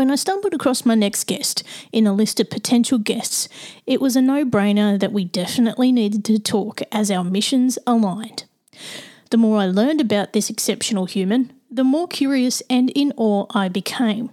When 0.00 0.10
I 0.10 0.14
stumbled 0.14 0.54
across 0.54 0.86
my 0.86 0.94
next 0.94 1.24
guest 1.24 1.62
in 1.92 2.06
a 2.06 2.14
list 2.14 2.40
of 2.40 2.48
potential 2.48 2.96
guests, 2.96 3.50
it 3.84 4.00
was 4.00 4.16
a 4.16 4.22
no 4.22 4.46
brainer 4.46 4.98
that 4.98 5.12
we 5.12 5.26
definitely 5.26 5.92
needed 5.92 6.24
to 6.24 6.38
talk 6.38 6.80
as 6.90 7.10
our 7.10 7.22
missions 7.22 7.78
aligned. 7.86 8.44
The 9.28 9.36
more 9.36 9.58
I 9.58 9.66
learned 9.66 10.00
about 10.00 10.32
this 10.32 10.48
exceptional 10.48 11.04
human, 11.04 11.52
the 11.70 11.84
more 11.84 12.08
curious 12.08 12.62
and 12.70 12.88
in 12.92 13.12
awe 13.18 13.44
I 13.50 13.68
became. 13.68 14.30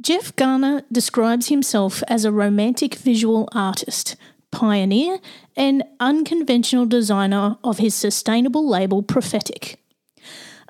Jeff 0.00 0.34
Garner 0.34 0.82
describes 0.90 1.46
himself 1.46 2.02
as 2.08 2.24
a 2.24 2.32
romantic 2.32 2.96
visual 2.96 3.48
artist, 3.52 4.16
pioneer, 4.50 5.20
and 5.56 5.84
unconventional 6.00 6.86
designer 6.86 7.56
of 7.62 7.78
his 7.78 7.94
sustainable 7.94 8.68
label 8.68 9.00
Prophetik 9.00 9.76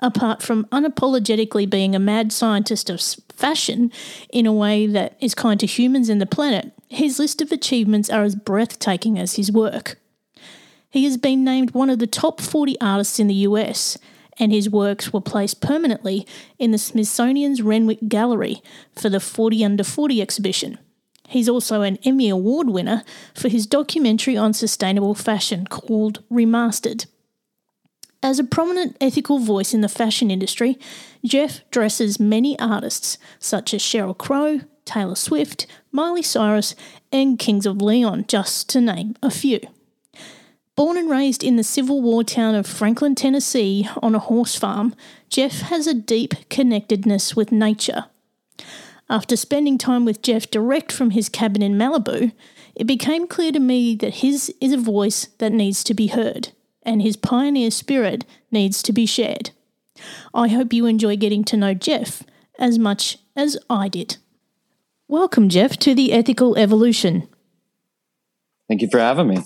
apart 0.01 0.41
from 0.41 0.65
unapologetically 0.65 1.69
being 1.69 1.95
a 1.95 1.99
mad 1.99 2.31
scientist 2.31 2.89
of 2.89 3.01
fashion 3.29 3.91
in 4.31 4.45
a 4.45 4.53
way 4.53 4.87
that 4.87 5.15
is 5.19 5.35
kind 5.35 5.59
to 5.59 5.65
humans 5.65 6.09
and 6.09 6.19
the 6.19 6.25
planet, 6.25 6.71
his 6.89 7.19
list 7.19 7.41
of 7.41 7.51
achievements 7.51 8.09
are 8.09 8.23
as 8.23 8.35
breathtaking 8.35 9.17
as 9.17 9.35
his 9.35 9.51
work. 9.51 9.97
He 10.89 11.05
has 11.05 11.17
been 11.17 11.43
named 11.43 11.71
one 11.71 11.89
of 11.89 11.99
the 11.99 12.07
top 12.07 12.41
40 12.41 12.79
artists 12.81 13.19
in 13.19 13.27
the 13.27 13.45
US, 13.47 13.97
and 14.37 14.51
his 14.51 14.69
works 14.69 15.13
were 15.13 15.21
placed 15.21 15.61
permanently 15.61 16.27
in 16.59 16.71
the 16.71 16.77
Smithsonian's 16.77 17.61
Renwick 17.61 17.99
Gallery 18.07 18.61
for 18.93 19.09
the 19.09 19.19
40 19.19 19.63
Under 19.63 19.83
40 19.83 20.21
exhibition. 20.21 20.77
He's 21.29 21.47
also 21.47 21.81
an 21.81 21.97
Emmy 22.03 22.27
Award 22.27 22.69
winner 22.69 23.03
for 23.33 23.47
his 23.47 23.65
documentary 23.65 24.35
on 24.35 24.53
sustainable 24.53 25.15
fashion 25.15 25.65
called 25.65 26.21
Remastered. 26.29 27.05
As 28.23 28.37
a 28.37 28.43
prominent 28.43 28.95
ethical 29.01 29.39
voice 29.39 29.73
in 29.73 29.81
the 29.81 29.89
fashion 29.89 30.29
industry, 30.29 30.77
Jeff 31.25 31.61
dresses 31.71 32.19
many 32.19 32.57
artists 32.59 33.17
such 33.39 33.73
as 33.73 33.81
Sheryl 33.81 34.15
Crow, 34.15 34.61
Taylor 34.85 35.15
Swift, 35.15 35.65
Miley 35.91 36.21
Cyrus, 36.21 36.75
and 37.11 37.39
Kings 37.39 37.65
of 37.65 37.81
Leon, 37.81 38.25
just 38.27 38.69
to 38.69 38.81
name 38.81 39.15
a 39.23 39.31
few. 39.31 39.59
Born 40.75 40.97
and 40.97 41.09
raised 41.09 41.43
in 41.43 41.55
the 41.55 41.63
Civil 41.63 42.01
War 42.01 42.23
town 42.23 42.53
of 42.53 42.67
Franklin, 42.67 43.15
Tennessee, 43.15 43.89
on 44.03 44.13
a 44.13 44.19
horse 44.19 44.55
farm, 44.55 44.95
Jeff 45.29 45.61
has 45.61 45.87
a 45.87 45.93
deep 45.93 46.47
connectedness 46.49 47.35
with 47.35 47.51
nature. 47.51 48.05
After 49.09 49.35
spending 49.35 49.79
time 49.79 50.05
with 50.05 50.21
Jeff 50.21 50.49
direct 50.51 50.91
from 50.91 51.09
his 51.09 51.27
cabin 51.27 51.63
in 51.63 51.73
Malibu, 51.73 52.33
it 52.75 52.85
became 52.85 53.27
clear 53.27 53.51
to 53.51 53.59
me 53.59 53.95
that 53.95 54.15
his 54.15 54.53
is 54.61 54.73
a 54.73 54.77
voice 54.77 55.25
that 55.39 55.51
needs 55.51 55.83
to 55.83 55.95
be 55.95 56.07
heard 56.07 56.49
and 56.83 57.01
his 57.01 57.15
pioneer 57.15 57.71
spirit 57.71 58.25
needs 58.51 58.81
to 58.83 58.93
be 58.93 59.05
shared. 59.05 59.51
I 60.33 60.47
hope 60.47 60.73
you 60.73 60.85
enjoy 60.85 61.17
getting 61.17 61.43
to 61.45 61.57
know 61.57 61.73
Jeff 61.73 62.23
as 62.57 62.79
much 62.79 63.17
as 63.35 63.57
I 63.69 63.87
did. 63.87 64.17
Welcome, 65.07 65.49
Jeff, 65.49 65.77
to 65.77 65.93
the 65.93 66.13
Ethical 66.13 66.57
Evolution. 66.57 67.27
Thank 68.67 68.81
you 68.81 68.89
for 68.89 68.99
having 68.99 69.27
me. 69.27 69.43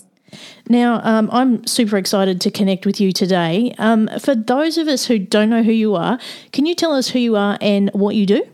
Now, 0.69 1.01
um, 1.03 1.29
I'm 1.31 1.65
super 1.65 1.97
excited 1.97 2.41
to 2.41 2.51
connect 2.51 2.85
with 2.85 2.99
you 2.99 3.11
today. 3.11 3.73
Um, 3.77 4.09
for 4.19 4.35
those 4.35 4.77
of 4.77 4.87
us 4.87 5.05
who 5.05 5.17
don't 5.17 5.49
know 5.49 5.63
who 5.63 5.71
you 5.71 5.95
are, 5.95 6.19
can 6.51 6.65
you 6.65 6.75
tell 6.75 6.93
us 6.93 7.09
who 7.09 7.19
you 7.19 7.35
are 7.35 7.57
and 7.61 7.89
what 7.93 8.15
you 8.15 8.25
do? 8.25 8.45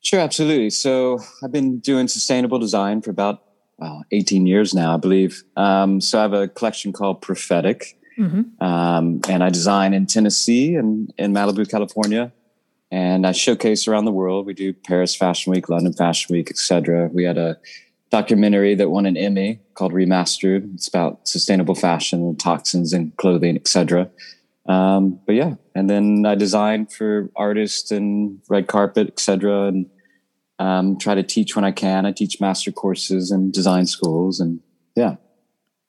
Sure, 0.00 0.20
absolutely. 0.20 0.70
So, 0.70 1.20
I've 1.44 1.52
been 1.52 1.80
doing 1.80 2.08
sustainable 2.08 2.58
design 2.58 3.02
for 3.02 3.10
about 3.10 3.42
well, 3.78 4.04
18 4.10 4.46
years 4.46 4.74
now, 4.74 4.94
I 4.94 4.96
believe. 4.96 5.44
Um, 5.56 6.00
so 6.00 6.18
I 6.18 6.22
have 6.22 6.32
a 6.32 6.48
collection 6.48 6.92
called 6.92 7.22
Prophetik, 7.22 7.94
mm-hmm. 8.18 8.62
um, 8.62 9.20
and 9.28 9.44
I 9.44 9.50
design 9.50 9.94
in 9.94 10.06
Tennessee 10.06 10.74
and 10.74 11.12
in 11.16 11.32
Malibu, 11.32 11.68
California, 11.70 12.32
and 12.90 13.26
I 13.26 13.32
showcase 13.32 13.86
around 13.86 14.04
the 14.04 14.12
world. 14.12 14.46
We 14.46 14.54
do 14.54 14.72
Paris 14.72 15.14
Fashion 15.14 15.52
Week, 15.52 15.68
London 15.68 15.92
Fashion 15.92 16.34
Week, 16.34 16.50
etc. 16.50 17.08
We 17.12 17.24
had 17.24 17.38
a 17.38 17.58
documentary 18.10 18.74
that 18.74 18.90
won 18.90 19.06
an 19.06 19.16
Emmy 19.16 19.60
called 19.74 19.92
Remastered. 19.92 20.74
It's 20.74 20.88
about 20.88 21.28
sustainable 21.28 21.74
fashion 21.74 22.36
toxins 22.36 22.92
in 22.92 23.12
clothing, 23.16 23.56
etc. 23.56 24.10
Um, 24.66 25.20
but 25.24 25.34
yeah, 25.34 25.54
and 25.74 25.88
then 25.88 26.26
I 26.26 26.34
design 26.34 26.86
for 26.86 27.30
artists 27.36 27.90
and 27.90 28.40
red 28.48 28.66
carpet, 28.66 29.08
etc. 29.08 29.68
And 29.68 29.86
um, 30.58 30.98
try 30.98 31.14
to 31.14 31.22
teach 31.22 31.54
when 31.54 31.64
I 31.64 31.72
can. 31.72 32.06
I 32.06 32.12
teach 32.12 32.40
master 32.40 32.72
courses 32.72 33.30
and 33.30 33.52
design 33.52 33.86
schools, 33.86 34.40
and 34.40 34.60
yeah. 34.94 35.16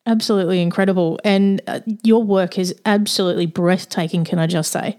Absolutely 0.06 0.62
incredible. 0.62 1.19
And 1.24 1.62
uh, 1.68 1.81
your 2.03 2.24
work 2.24 2.57
is 2.57 2.74
absolutely 2.85 3.46
breathtaking, 3.46 4.24
can 4.24 4.40
I 4.40 4.47
just 4.47 4.72
say? 4.72 4.97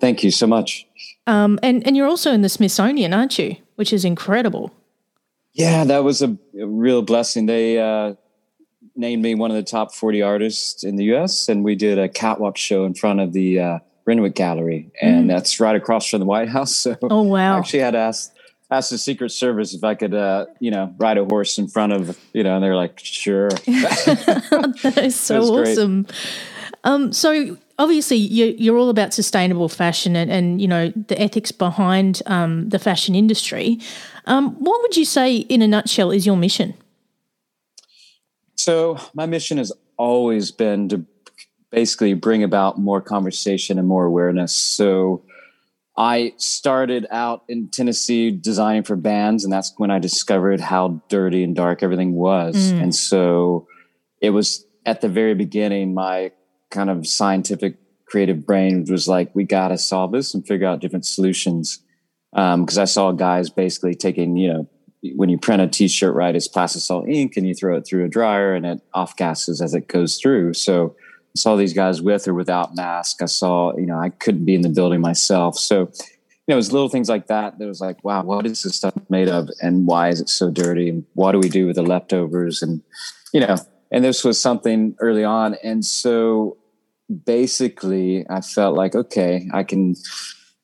Thank 0.00 0.22
you 0.22 0.30
so 0.30 0.46
much. 0.46 0.86
Um, 1.26 1.58
and, 1.62 1.86
and 1.86 1.96
you're 1.96 2.06
also 2.06 2.32
in 2.32 2.42
the 2.42 2.48
Smithsonian, 2.48 3.12
aren't 3.12 3.38
you? 3.38 3.56
Which 3.76 3.92
is 3.92 4.04
incredible. 4.04 4.72
Yeah, 5.52 5.84
that 5.84 6.04
was 6.04 6.22
a, 6.22 6.36
a 6.60 6.66
real 6.66 7.02
blessing. 7.02 7.46
They 7.46 7.78
uh, 7.78 8.14
named 8.96 9.22
me 9.22 9.34
one 9.34 9.50
of 9.50 9.56
the 9.56 9.62
top 9.62 9.94
40 9.94 10.22
artists 10.22 10.84
in 10.84 10.96
the 10.96 11.14
US, 11.14 11.48
and 11.48 11.64
we 11.64 11.74
did 11.74 11.98
a 11.98 12.08
catwalk 12.08 12.56
show 12.56 12.84
in 12.84 12.94
front 12.94 13.20
of 13.20 13.32
the 13.32 13.60
uh, 13.60 13.78
Renwick 14.04 14.34
Gallery, 14.34 14.90
and 15.00 15.24
mm. 15.24 15.28
that's 15.28 15.60
right 15.60 15.76
across 15.76 16.08
from 16.08 16.20
the 16.20 16.26
White 16.26 16.48
House. 16.48 16.74
So 16.78 16.96
oh, 17.02 17.22
wow. 17.22 17.56
I 17.56 17.58
actually 17.58 17.80
had 17.80 17.94
asked 17.94 18.37
asked 18.70 18.90
the 18.90 18.98
Secret 18.98 19.30
Service 19.30 19.74
if 19.74 19.82
I 19.82 19.94
could, 19.94 20.14
uh, 20.14 20.46
you 20.60 20.70
know, 20.70 20.94
ride 20.98 21.18
a 21.18 21.24
horse 21.24 21.58
in 21.58 21.68
front 21.68 21.92
of, 21.92 22.18
you 22.32 22.42
know, 22.42 22.56
and 22.56 22.64
they're 22.64 22.76
like, 22.76 22.98
sure. 22.98 23.48
that 23.66 25.00
is 25.02 25.18
so 25.18 25.40
awesome. 25.40 26.06
Um, 26.84 27.12
so 27.12 27.56
obviously 27.78 28.16
you, 28.16 28.72
are 28.72 28.76
all 28.76 28.90
about 28.90 29.14
sustainable 29.14 29.68
fashion 29.68 30.16
and, 30.16 30.30
and, 30.30 30.60
you 30.60 30.68
know, 30.68 30.90
the 30.90 31.20
ethics 31.20 31.50
behind 31.50 32.22
um, 32.26 32.68
the 32.68 32.78
fashion 32.78 33.14
industry. 33.14 33.78
Um, 34.26 34.54
what 34.56 34.82
would 34.82 34.96
you 34.96 35.04
say, 35.04 35.36
in 35.36 35.62
a 35.62 35.68
nutshell, 35.68 36.10
is 36.10 36.26
your 36.26 36.36
mission? 36.36 36.74
So 38.56 38.98
my 39.14 39.26
mission 39.26 39.56
has 39.58 39.72
always 39.96 40.50
been 40.50 40.88
to 40.90 41.04
basically 41.70 42.14
bring 42.14 42.42
about 42.42 42.78
more 42.78 43.00
conversation 43.00 43.78
and 43.78 43.88
more 43.88 44.04
awareness. 44.04 44.54
So 44.54 45.22
I 45.98 46.32
started 46.36 47.08
out 47.10 47.42
in 47.48 47.70
Tennessee 47.70 48.30
designing 48.30 48.84
for 48.84 48.94
bands, 48.94 49.42
and 49.42 49.52
that's 49.52 49.74
when 49.78 49.90
I 49.90 49.98
discovered 49.98 50.60
how 50.60 51.02
dirty 51.08 51.42
and 51.42 51.56
dark 51.56 51.82
everything 51.82 52.14
was. 52.14 52.72
Mm. 52.72 52.82
And 52.84 52.94
so 52.94 53.66
it 54.22 54.30
was 54.30 54.64
at 54.86 55.00
the 55.00 55.08
very 55.08 55.34
beginning, 55.34 55.94
my 55.94 56.30
kind 56.70 56.88
of 56.88 57.04
scientific 57.04 57.78
creative 58.06 58.46
brain 58.46 58.86
was 58.88 59.08
like, 59.08 59.34
we 59.34 59.42
got 59.42 59.68
to 59.68 59.76
solve 59.76 60.12
this 60.12 60.34
and 60.34 60.46
figure 60.46 60.68
out 60.68 60.80
different 60.80 61.04
solutions. 61.04 61.80
Because 62.32 62.78
um, 62.78 62.82
I 62.82 62.84
saw 62.84 63.10
guys 63.10 63.50
basically 63.50 63.96
taking, 63.96 64.36
you 64.36 64.52
know, 64.52 64.70
when 65.16 65.28
you 65.28 65.38
print 65.38 65.62
a 65.62 65.66
t-shirt, 65.66 66.14
right, 66.14 66.36
it's 66.36 66.46
plastisol 66.46 67.08
ink 67.08 67.36
and 67.36 67.46
you 67.46 67.54
throw 67.54 67.76
it 67.76 67.86
through 67.86 68.04
a 68.04 68.08
dryer 68.08 68.54
and 68.54 68.64
it 68.64 68.80
off 68.94 69.16
gases 69.16 69.60
as 69.60 69.74
it 69.74 69.88
goes 69.88 70.18
through. 70.18 70.54
So 70.54 70.94
saw 71.38 71.56
these 71.56 71.72
guys 71.72 72.02
with 72.02 72.28
or 72.28 72.34
without 72.34 72.74
mask. 72.74 73.22
I 73.22 73.26
saw, 73.26 73.76
you 73.76 73.86
know, 73.86 73.98
I 73.98 74.10
couldn't 74.10 74.44
be 74.44 74.54
in 74.54 74.62
the 74.62 74.68
building 74.68 75.00
myself. 75.00 75.56
So, 75.58 75.80
you 75.80 76.52
know, 76.52 76.54
it 76.54 76.56
was 76.56 76.72
little 76.72 76.88
things 76.88 77.08
like 77.08 77.26
that 77.26 77.58
that 77.58 77.66
was 77.66 77.80
like, 77.80 78.02
wow, 78.04 78.22
what 78.22 78.46
is 78.46 78.62
this 78.62 78.76
stuff 78.76 78.94
made 79.08 79.28
of 79.28 79.48
and 79.62 79.86
why 79.86 80.08
is 80.08 80.20
it 80.20 80.28
so 80.28 80.50
dirty? 80.50 80.88
And 80.88 81.04
what 81.14 81.32
do 81.32 81.38
we 81.38 81.48
do 81.48 81.66
with 81.66 81.76
the 81.76 81.82
leftovers? 81.82 82.62
And, 82.62 82.82
you 83.32 83.40
know, 83.40 83.56
and 83.90 84.04
this 84.04 84.24
was 84.24 84.40
something 84.40 84.94
early 85.00 85.24
on. 85.24 85.56
And 85.62 85.84
so 85.84 86.56
basically 87.24 88.26
I 88.28 88.40
felt 88.40 88.76
like, 88.76 88.94
okay, 88.94 89.48
I 89.52 89.62
can 89.62 89.94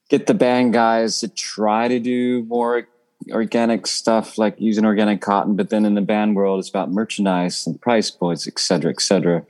get 0.09 0.27
the 0.27 0.35
band 0.35 0.73
guys 0.73 1.21
to 1.21 1.29
try 1.29 1.89
to 1.89 1.99
do 1.99 2.45
more 2.45 2.89
organic 3.33 3.87
stuff 3.87 4.37
like 4.37 4.55
using 4.59 4.85
organic 4.85 5.23
cotton, 5.23 5.57
but 5.57 5.71
then 5.71 5.87
in 5.87 5.95
the 5.95 6.03
band 6.03 6.37
world, 6.37 6.61
it's 6.61 6.69
about 6.69 6.91
merchandise 6.91 7.67
and 7.67 7.81
price 7.81 8.11
points, 8.11 8.47
et 8.47 8.59
cetera, 8.59 8.91
et 8.91 9.01
cetera. 9.01 9.43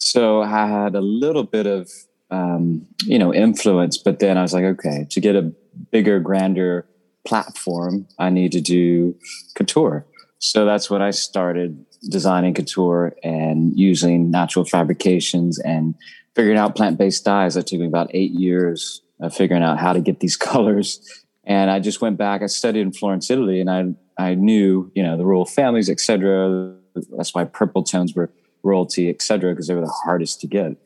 So 0.00 0.42
I 0.42 0.66
had 0.66 0.94
a 0.94 1.00
little 1.00 1.44
bit 1.44 1.66
of 1.66 1.90
um, 2.30 2.86
you 3.04 3.18
know 3.18 3.32
influence, 3.32 3.98
but 3.98 4.18
then 4.18 4.38
I 4.38 4.42
was 4.42 4.52
like, 4.52 4.64
okay, 4.64 5.06
to 5.10 5.20
get 5.20 5.36
a 5.36 5.52
bigger, 5.90 6.18
grander 6.20 6.86
platform, 7.24 8.06
I 8.18 8.30
need 8.30 8.52
to 8.52 8.60
do 8.60 9.14
couture. 9.54 10.06
So 10.38 10.64
that's 10.64 10.88
when 10.88 11.02
I 11.02 11.10
started 11.10 11.84
designing 12.08 12.54
couture 12.54 13.14
and 13.22 13.78
using 13.78 14.30
natural 14.30 14.64
fabrications 14.64 15.58
and 15.58 15.94
figuring 16.34 16.56
out 16.56 16.74
plant-based 16.74 17.24
dyes. 17.24 17.54
That 17.54 17.66
took 17.66 17.80
me 17.80 17.86
about 17.86 18.10
eight 18.14 18.30
years 18.30 19.02
of 19.20 19.34
figuring 19.34 19.62
out 19.62 19.78
how 19.78 19.92
to 19.92 20.00
get 20.00 20.20
these 20.20 20.36
colors. 20.48 21.24
And 21.44 21.70
I 21.70 21.78
just 21.78 22.00
went 22.00 22.16
back. 22.16 22.42
I 22.42 22.46
studied 22.46 22.80
in 22.80 22.92
Florence, 22.92 23.30
Italy, 23.30 23.60
and 23.60 23.70
I 23.70 23.94
I 24.18 24.34
knew 24.34 24.90
you 24.94 25.02
know 25.02 25.16
the 25.16 25.26
royal 25.26 25.46
families, 25.46 25.90
etc. 25.90 26.74
That's 27.16 27.34
why 27.34 27.44
purple 27.44 27.82
tones 27.82 28.14
were 28.14 28.30
royalty, 28.62 29.08
etc. 29.08 29.52
Because 29.52 29.66
they 29.66 29.74
were 29.74 29.80
the 29.80 30.00
hardest 30.04 30.40
to 30.40 30.46
get. 30.46 30.76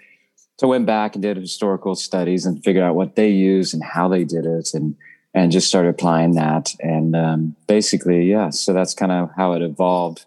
So 0.59 0.69
I 0.69 0.71
went 0.71 0.87
back 0.87 1.15
and 1.15 1.23
did 1.23 1.37
historical 1.37 1.95
studies 1.97 2.47
and 2.47 2.63
figured 2.63 2.85
out 2.85 2.95
what 2.95 3.17
they 3.17 3.29
used 3.29 3.75
and 3.75 3.83
how 3.83 4.09
they 4.09 4.25
did 4.25 4.47
it, 4.47 4.75
and 4.75 4.97
and 5.35 5.51
just 5.51 5.69
started 5.69 5.89
applying 5.89 6.35
that. 6.35 6.73
And 6.81 7.17
um, 7.17 7.57
basically, 7.67 8.31
yeah. 8.31 8.51
So 8.51 8.73
that's 8.73 8.95
kind 8.95 9.13
of 9.13 9.31
how 9.37 9.53
it 9.53 9.63
evolved 9.63 10.25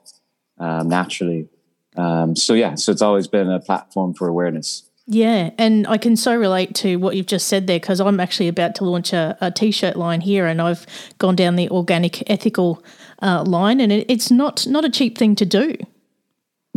um, 0.60 0.90
naturally. 0.90 1.48
Um, 1.96 2.36
so 2.36 2.54
yeah, 2.54 2.76
so 2.76 2.92
it's 2.92 3.02
always 3.02 3.28
been 3.28 3.50
a 3.50 3.60
platform 3.60 4.14
for 4.14 4.28
awareness. 4.28 4.84
Yeah, 5.10 5.52
and 5.58 5.88
I 5.88 5.98
can 5.98 6.18
so 6.18 6.36
relate 6.36 6.76
to 6.76 6.98
what 6.98 7.16
you've 7.16 7.28
just 7.28 7.48
said 7.48 7.66
there 7.66 7.80
because 7.80 8.02
I'm 8.02 8.20
actually 8.20 8.50
about 8.50 8.76
to 8.76 8.84
launch 8.84 9.14
a 9.14 9.38
a 9.40 9.50
t-shirt 9.50 9.96
line 9.96 10.20
here, 10.20 10.46
and 10.46 10.62
I've 10.62 10.86
gone 11.18 11.36
down 11.36 11.56
the 11.56 11.70
organic, 11.70 12.30
ethical 12.30 12.84
uh, 13.22 13.44
line, 13.48 13.80
and 13.80 13.92
it, 13.92 14.06
it's 14.10 14.30
not 14.30 14.68
not 14.68 14.84
a 14.84 14.90
cheap 14.90 15.18
thing 15.18 15.36
to 15.36 15.46
do. 15.46 15.76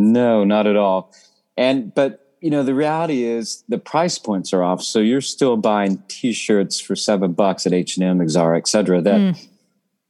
No, 0.01 0.45
not 0.45 0.67
at 0.67 0.77
all. 0.77 1.13
And 1.57 1.95
but 1.95 2.35
you 2.41 2.51
know 2.51 2.63
the 2.63 2.75
reality 2.75 3.25
is 3.25 3.65
the 3.69 3.79
price 3.79 4.19
points 4.19 4.53
are 4.53 4.63
off, 4.63 4.83
so 4.83 4.99
you're 4.99 5.21
still 5.21 5.57
buying 5.57 6.03
t-shirts 6.09 6.81
for 6.81 6.97
seven 6.97 7.33
bucks 7.33 7.67
at 7.67 7.73
H 7.73 7.97
and 7.97 8.21
M, 8.21 8.29
Zara, 8.29 8.57
etc. 8.57 9.03
That 9.03 9.21
mm. 9.21 9.49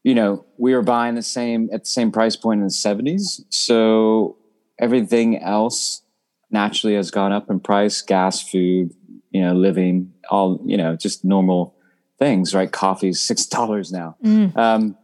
you 0.05 0.15
know 0.15 0.45
we 0.59 0.75
were 0.75 0.83
buying 0.83 1.17
the 1.17 1.23
same 1.23 1.69
at 1.73 1.85
the 1.85 1.91
same 1.91 2.13
price 2.13 2.37
point 2.37 2.61
in 2.61 2.67
the 2.67 2.73
'70s, 2.73 3.43
so 3.49 4.37
everything 4.79 5.39
else 5.43 6.03
naturally 6.51 6.95
has 6.95 7.11
gone 7.11 7.33
up 7.33 7.51
in 7.51 7.61
price 7.61 8.03
gas 8.03 8.43
food 8.49 8.93
you 9.31 9.41
know 9.41 9.53
living 9.53 10.13
all 10.31 10.61
you 10.65 10.77
know 10.77 10.97
just 10.97 11.25
normal 11.25 11.75
things 12.19 12.55
right 12.55 12.73
coffee's 12.73 13.21
six 13.21 13.47
dollars 13.57 13.93
now 13.93 14.17
mm. 14.25 14.55
um, 14.57 14.97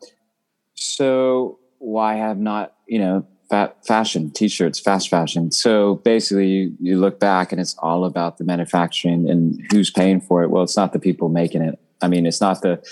so 0.75 1.59
why 1.79 2.15
have 2.15 2.39
not 2.39 2.75
you 2.87 2.99
know 2.99 3.27
fat 3.49 3.77
fashion 3.87 4.31
t-shirts 4.31 4.81
fast 4.81 5.09
fashion. 5.09 5.51
So 5.51 5.97
basically 5.97 6.49
you, 6.49 6.77
you 6.81 6.99
look 6.99 7.21
back 7.21 7.53
and 7.53 7.61
it's 7.61 7.77
all 7.79 8.05
about 8.05 8.39
the 8.39 8.45
manufacturing 8.45 9.29
and 9.29 9.61
who's 9.71 9.91
paying 9.91 10.21
for 10.21 10.43
it. 10.43 10.51
Well 10.51 10.63
it's 10.63 10.77
not 10.77 10.93
the 10.93 10.99
people 10.99 11.29
making 11.29 11.63
it. 11.63 11.79
I 12.03 12.09
mean 12.09 12.27
it's 12.27 12.41
not 12.41 12.63
the 12.63 12.83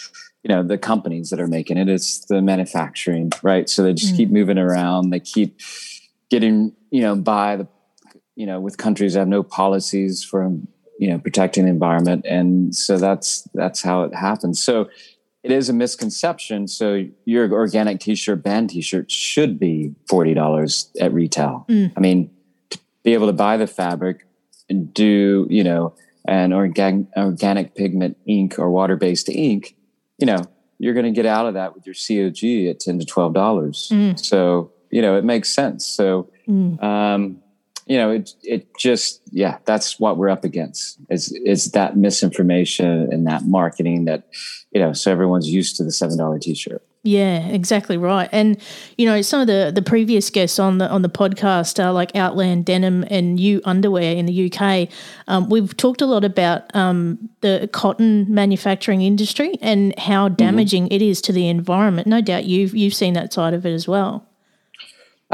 you 0.43 0.49
know 0.55 0.63
the 0.63 0.79
companies 0.79 1.31
that 1.31 1.41
are 1.41 1.47
making 1.47 1.77
it. 1.77 1.89
It's 1.89 2.25
the 2.27 2.43
manufacturing 2.43 3.33
right? 3.43 3.69
So 3.69 3.83
they 3.83 3.95
just 3.95 4.15
mm. 4.15 4.19
keep 4.19 4.31
moving 4.31 4.59
around. 4.59 5.11
They 5.11 5.21
keep 5.21 5.61
getting 6.31 6.73
you 6.91 7.03
know 7.03 7.17
by 7.17 7.57
the 7.57 7.69
you 8.37 8.47
know, 8.47 8.61
with 8.61 8.77
countries 8.77 9.15
that 9.15 9.21
have 9.21 9.29
no 9.29 9.43
policies 9.43 10.25
for 10.25 10.51
you 10.99 11.11
know 11.11 11.19
protecting 11.19 11.65
the 11.65 11.71
environment, 11.71 12.25
and 12.29 12.75
so 12.75 12.99
that's 12.99 13.47
that's 13.55 13.83
how 13.83 14.03
it 14.03 14.15
happens. 14.15 14.63
So 14.63 14.89
it 15.45 15.53
is 15.53 15.69
a 15.69 15.75
misconception. 15.75 16.67
So 16.67 17.05
your 17.27 17.53
organic 17.53 18.01
T-shirt, 18.01 18.43
band 18.43 18.71
T-shirt, 18.71 19.11
should 19.11 19.61
be 19.61 19.95
forty 20.09 20.33
dollars 20.33 20.91
at 20.99 21.13
retail. 21.13 21.67
Mm. 21.69 21.93
I 21.97 22.01
mean, 22.01 22.31
to 22.71 22.79
be 23.05 23.13
able 23.13 23.27
to 23.27 23.35
buy 23.35 23.59
the 23.59 23.67
fabric 23.67 24.27
and 24.71 24.93
do 24.95 25.47
you 25.51 25.63
know 25.63 25.95
an 26.27 26.55
organic 26.55 27.07
organic 27.15 27.75
pigment 27.75 28.17
ink 28.27 28.59
or 28.59 28.71
water 28.71 28.97
based 28.97 29.29
ink, 29.29 29.77
you 30.19 30.27
know, 30.27 30.39
you're 30.79 30.95
going 30.95 31.05
to 31.05 31.13
get 31.13 31.27
out 31.27 31.47
of 31.47 31.53
that 31.55 31.75
with 31.75 31.87
your 31.87 31.95
COG 31.95 32.71
at 32.71 32.81
ten 32.81 32.99
to 32.99 33.05
twelve 33.05 33.35
dollars. 33.35 33.91
Mm. 33.93 34.19
So 34.19 34.73
you 34.91 35.03
know 35.03 35.19
it 35.19 35.25
makes 35.25 35.51
sense. 35.51 35.85
So 35.85 36.31
mm. 36.49 36.83
um, 36.83 37.43
you 37.87 37.99
know, 37.99 38.11
it 38.11 38.31
it 38.43 38.67
just 38.79 39.21
yeah, 39.31 39.59
that's 39.65 40.01
what 40.01 40.17
we're 40.17 40.31
up 40.31 40.45
against. 40.45 40.99
Is 41.11 41.33
is 41.45 41.73
that 41.73 41.97
misinformation 41.97 43.13
and 43.13 43.27
that 43.27 43.45
marketing 43.45 44.07
that 44.07 44.29
you 44.73 44.81
know, 44.81 44.93
so 44.93 45.13
everyone's 45.13 45.49
used 45.49 45.77
to 45.77 45.85
the 45.85 45.93
seven 45.93 46.17
dollar 46.17 46.39
t 46.39 46.55
shirt. 46.55 46.83
Yeah, 47.07 47.47
exactly 47.49 47.99
right. 47.99 48.31
And 48.33 48.59
you 48.97 49.05
know, 49.05 49.21
some 49.21 49.43
of 49.43 49.47
the 49.47 49.71
the 49.75 49.83
previous 49.83 50.31
guests 50.31 50.59
on 50.59 50.79
the 50.79 50.89
on 50.89 51.03
the 51.03 51.11
podcast 51.11 51.83
are 51.83 51.93
like 51.93 52.17
Outland 52.17 52.65
Denim 52.65 53.05
and 53.11 53.39
You 53.39 53.61
Underwear 53.67 54.17
in 54.17 54.25
the 54.25 54.51
UK. 54.51 54.89
Um, 55.29 55.51
we've 55.51 55.77
talked 55.77 56.01
a 56.01 56.07
lot 56.07 56.25
about 56.25 56.75
um, 56.75 57.29
the 57.43 57.69
cotton 57.75 58.25
manufacturing 58.33 59.03
industry 59.03 59.59
and 59.61 59.97
how 59.99 60.29
mm-hmm. 60.29 60.37
damaging 60.37 60.85
mm-hmm. 60.85 60.95
it 60.95 61.03
is 61.03 61.21
to 61.23 61.33
the 61.33 61.49
environment. 61.49 62.07
No 62.07 62.23
doubt 62.23 62.45
you've 62.45 62.75
you've 62.75 62.95
seen 62.95 63.13
that 63.13 63.35
side 63.35 63.53
of 63.53 63.67
it 63.67 63.75
as 63.75 63.87
well. 63.87 64.27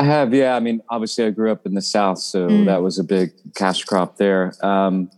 I 0.00 0.04
have, 0.04 0.32
yeah. 0.32 0.56
I 0.56 0.60
mean, 0.60 0.80
obviously, 0.88 1.26
I 1.26 1.30
grew 1.30 1.52
up 1.52 1.66
in 1.66 1.74
the 1.74 1.82
South, 1.82 2.18
so 2.18 2.48
mm. 2.48 2.64
that 2.64 2.82
was 2.82 2.98
a 2.98 3.04
big 3.04 3.32
cash 3.54 3.84
crop 3.84 4.16
there. 4.16 4.54
Um, 4.64 5.10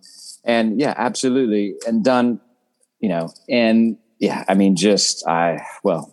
and 0.44 0.80
yeah, 0.80 0.94
absolutely. 0.96 1.76
And 1.86 2.04
done, 2.04 2.40
you 2.98 3.08
know, 3.08 3.32
and 3.48 3.96
yeah, 4.18 4.44
I 4.48 4.54
mean, 4.54 4.74
just 4.74 5.24
I, 5.26 5.64
well, 5.84 6.12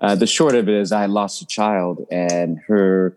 uh, 0.00 0.14
the 0.14 0.28
short 0.28 0.54
of 0.54 0.68
it 0.68 0.74
is 0.76 0.92
I 0.92 1.06
lost 1.06 1.42
a 1.42 1.46
child, 1.46 2.06
and 2.08 2.60
her 2.68 3.16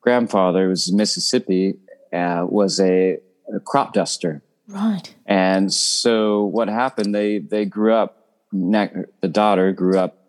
grandfather 0.00 0.68
was 0.68 0.92
Mississippi, 0.92 1.76
uh, 2.12 2.44
was 2.48 2.80
a, 2.80 3.18
a 3.54 3.60
crop 3.60 3.92
duster. 3.92 4.42
Right. 4.66 5.14
And 5.26 5.72
so 5.72 6.42
what 6.44 6.68
happened? 6.68 7.14
They 7.14 7.38
they 7.38 7.66
grew 7.66 7.94
up. 7.94 8.26
The 8.50 9.28
daughter 9.30 9.70
grew 9.72 9.98
up 9.98 10.23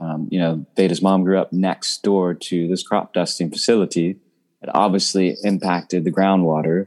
um, 0.00 0.28
you 0.30 0.38
know, 0.38 0.64
Veda's 0.76 1.02
mom 1.02 1.24
grew 1.24 1.38
up 1.38 1.52
next 1.52 2.02
door 2.02 2.34
to 2.34 2.68
this 2.68 2.82
crop 2.82 3.12
dusting 3.12 3.50
facility. 3.50 4.16
It 4.62 4.70
obviously 4.74 5.36
impacted 5.42 6.04
the 6.04 6.12
groundwater. 6.12 6.86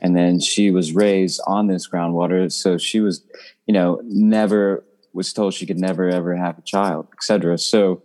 And 0.00 0.16
then 0.16 0.40
she 0.40 0.70
was 0.70 0.92
raised 0.92 1.40
on 1.46 1.66
this 1.66 1.88
groundwater. 1.88 2.50
So 2.52 2.78
she 2.78 3.00
was, 3.00 3.24
you 3.66 3.74
know, 3.74 4.00
never 4.04 4.84
was 5.12 5.32
told 5.32 5.54
she 5.54 5.66
could 5.66 5.78
never 5.78 6.08
ever 6.08 6.36
have 6.36 6.58
a 6.58 6.62
child, 6.62 7.08
etc. 7.14 7.58
So 7.58 8.02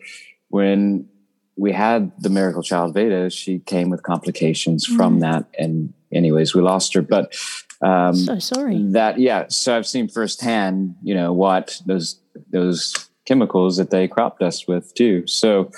when 0.49 1.07
we 1.55 1.71
had 1.71 2.11
the 2.19 2.29
miracle 2.29 2.63
child 2.63 2.93
Veda, 2.93 3.29
she 3.29 3.59
came 3.59 3.89
with 3.89 4.01
complications 4.03 4.87
mm. 4.87 4.95
from 4.95 5.19
that. 5.19 5.45
And 5.57 5.93
anyways, 6.11 6.55
we 6.55 6.61
lost 6.61 6.93
her. 6.95 7.01
But 7.01 7.35
um, 7.81 8.15
so 8.15 8.39
sorry. 8.39 8.81
That 8.91 9.19
yeah. 9.19 9.45
So 9.49 9.75
I've 9.75 9.87
seen 9.87 10.07
firsthand, 10.07 10.95
you 11.03 11.13
know, 11.13 11.33
what 11.33 11.79
those 11.85 12.19
those 12.49 13.09
chemicals 13.25 13.77
that 13.77 13.89
they 13.89 14.07
crop 14.07 14.39
dust 14.39 14.67
with 14.67 14.93
too. 14.93 15.25
So, 15.27 15.71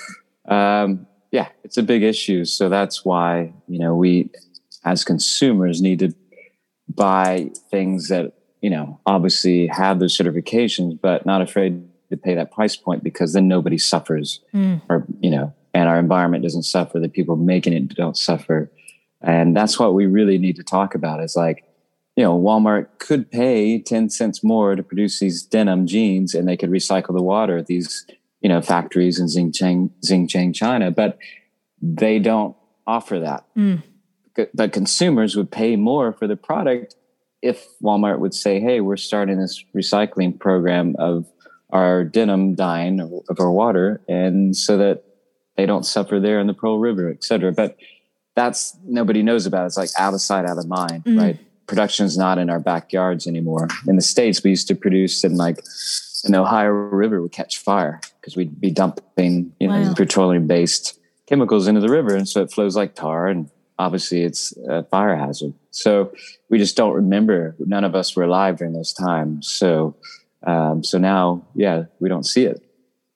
um, 0.48 1.06
yeah, 1.30 1.48
it's 1.64 1.76
a 1.76 1.82
big 1.82 2.02
issue. 2.02 2.44
So 2.44 2.68
that's 2.68 3.04
why 3.04 3.52
you 3.68 3.78
know 3.78 3.94
we, 3.94 4.30
as 4.84 5.04
consumers, 5.04 5.82
need 5.82 5.98
to 6.00 6.14
buy 6.88 7.50
things 7.70 8.08
that 8.08 8.32
you 8.60 8.70
know 8.70 9.00
obviously 9.06 9.66
have 9.68 9.98
those 9.98 10.16
certifications, 10.16 10.98
but 11.00 11.26
not 11.26 11.42
afraid 11.42 11.82
to 12.10 12.16
pay 12.16 12.34
that 12.34 12.52
price 12.52 12.76
point 12.76 13.02
because 13.02 13.32
then 13.32 13.48
nobody 13.48 13.78
suffers, 13.78 14.40
mm. 14.54 14.80
or 14.88 15.04
you 15.20 15.30
know, 15.30 15.52
and 15.74 15.88
our 15.88 15.98
environment 15.98 16.42
doesn't 16.42 16.62
suffer. 16.62 16.98
The 16.98 17.08
people 17.08 17.36
making 17.36 17.72
it 17.72 17.88
don't 17.94 18.16
suffer, 18.16 18.70
and 19.20 19.56
that's 19.56 19.78
what 19.78 19.94
we 19.94 20.06
really 20.06 20.38
need 20.38 20.56
to 20.56 20.64
talk 20.64 20.94
about. 20.94 21.22
Is 21.22 21.36
like 21.36 21.65
you 22.16 22.24
know, 22.24 22.38
Walmart 22.38 22.88
could 22.98 23.30
pay 23.30 23.78
10 23.78 24.10
cents 24.10 24.42
more 24.42 24.74
to 24.74 24.82
produce 24.82 25.20
these 25.20 25.42
denim 25.42 25.86
jeans 25.86 26.34
and 26.34 26.48
they 26.48 26.56
could 26.56 26.70
recycle 26.70 27.14
the 27.14 27.22
water 27.22 27.58
at 27.58 27.66
these, 27.66 28.06
you 28.40 28.48
know, 28.48 28.62
factories 28.62 29.20
in 29.20 29.26
Xintang, 29.26 29.90
Xintang 30.04 30.54
China, 30.54 30.90
but 30.90 31.18
they 31.80 32.18
don't 32.18 32.56
offer 32.86 33.20
that. 33.20 33.44
Mm. 33.56 33.82
But 34.54 34.72
consumers 34.72 35.36
would 35.36 35.50
pay 35.50 35.76
more 35.76 36.12
for 36.12 36.26
the 36.26 36.36
product 36.36 36.94
if 37.42 37.66
Walmart 37.82 38.18
would 38.18 38.34
say, 38.34 38.60
hey, 38.60 38.80
we're 38.80 38.96
starting 38.96 39.38
this 39.38 39.62
recycling 39.74 40.38
program 40.38 40.96
of 40.98 41.26
our 41.70 42.04
denim 42.04 42.54
dyeing 42.54 43.00
of 43.00 43.40
our 43.40 43.50
water, 43.50 44.00
and 44.08 44.56
so 44.56 44.76
that 44.78 45.04
they 45.56 45.66
don't 45.66 45.84
suffer 45.84 46.20
there 46.20 46.38
in 46.38 46.46
the 46.46 46.54
Pearl 46.54 46.78
River, 46.78 47.10
et 47.10 47.24
cetera. 47.24 47.52
But 47.52 47.76
that's 48.34 48.76
nobody 48.84 49.22
knows 49.22 49.46
about. 49.46 49.64
It. 49.64 49.66
It's 49.66 49.76
like 49.76 49.90
out 49.98 50.14
of 50.14 50.20
sight, 50.20 50.44
out 50.44 50.58
of 50.58 50.68
mind, 50.68 51.04
mm. 51.04 51.20
right? 51.20 51.38
Production 51.66 52.06
is 52.06 52.16
not 52.16 52.38
in 52.38 52.50
our 52.50 52.60
backyards 52.60 53.26
anymore. 53.26 53.68
In 53.86 53.96
the 53.96 54.02
States, 54.02 54.42
we 54.42 54.50
used 54.50 54.68
to 54.68 54.74
produce 54.74 55.24
in 55.24 55.36
like 55.36 55.58
an 56.24 56.34
Ohio 56.34 56.68
River 56.68 57.20
would 57.22 57.32
catch 57.32 57.58
fire 57.58 58.00
because 58.20 58.36
we'd 58.36 58.60
be 58.60 58.70
dumping, 58.70 59.52
you 59.60 59.68
know, 59.68 59.80
wow. 59.82 59.94
petroleum 59.94 60.46
based 60.46 60.98
chemicals 61.26 61.66
into 61.66 61.80
the 61.80 61.88
river. 61.88 62.14
And 62.14 62.28
so 62.28 62.42
it 62.42 62.52
flows 62.52 62.76
like 62.76 62.94
tar 62.94 63.26
and 63.26 63.50
obviously 63.78 64.22
it's 64.22 64.56
a 64.68 64.84
fire 64.84 65.16
hazard. 65.16 65.52
So 65.70 66.12
we 66.48 66.58
just 66.58 66.76
don't 66.76 66.94
remember. 66.94 67.54
None 67.58 67.84
of 67.84 67.94
us 67.94 68.16
were 68.16 68.22
alive 68.22 68.58
during 68.58 68.72
those 68.72 68.92
times. 68.92 69.48
So, 69.48 69.94
um, 70.44 70.82
so 70.84 70.98
now, 70.98 71.44
yeah, 71.54 71.84
we 72.00 72.08
don't 72.08 72.24
see 72.24 72.44
it. 72.44 72.62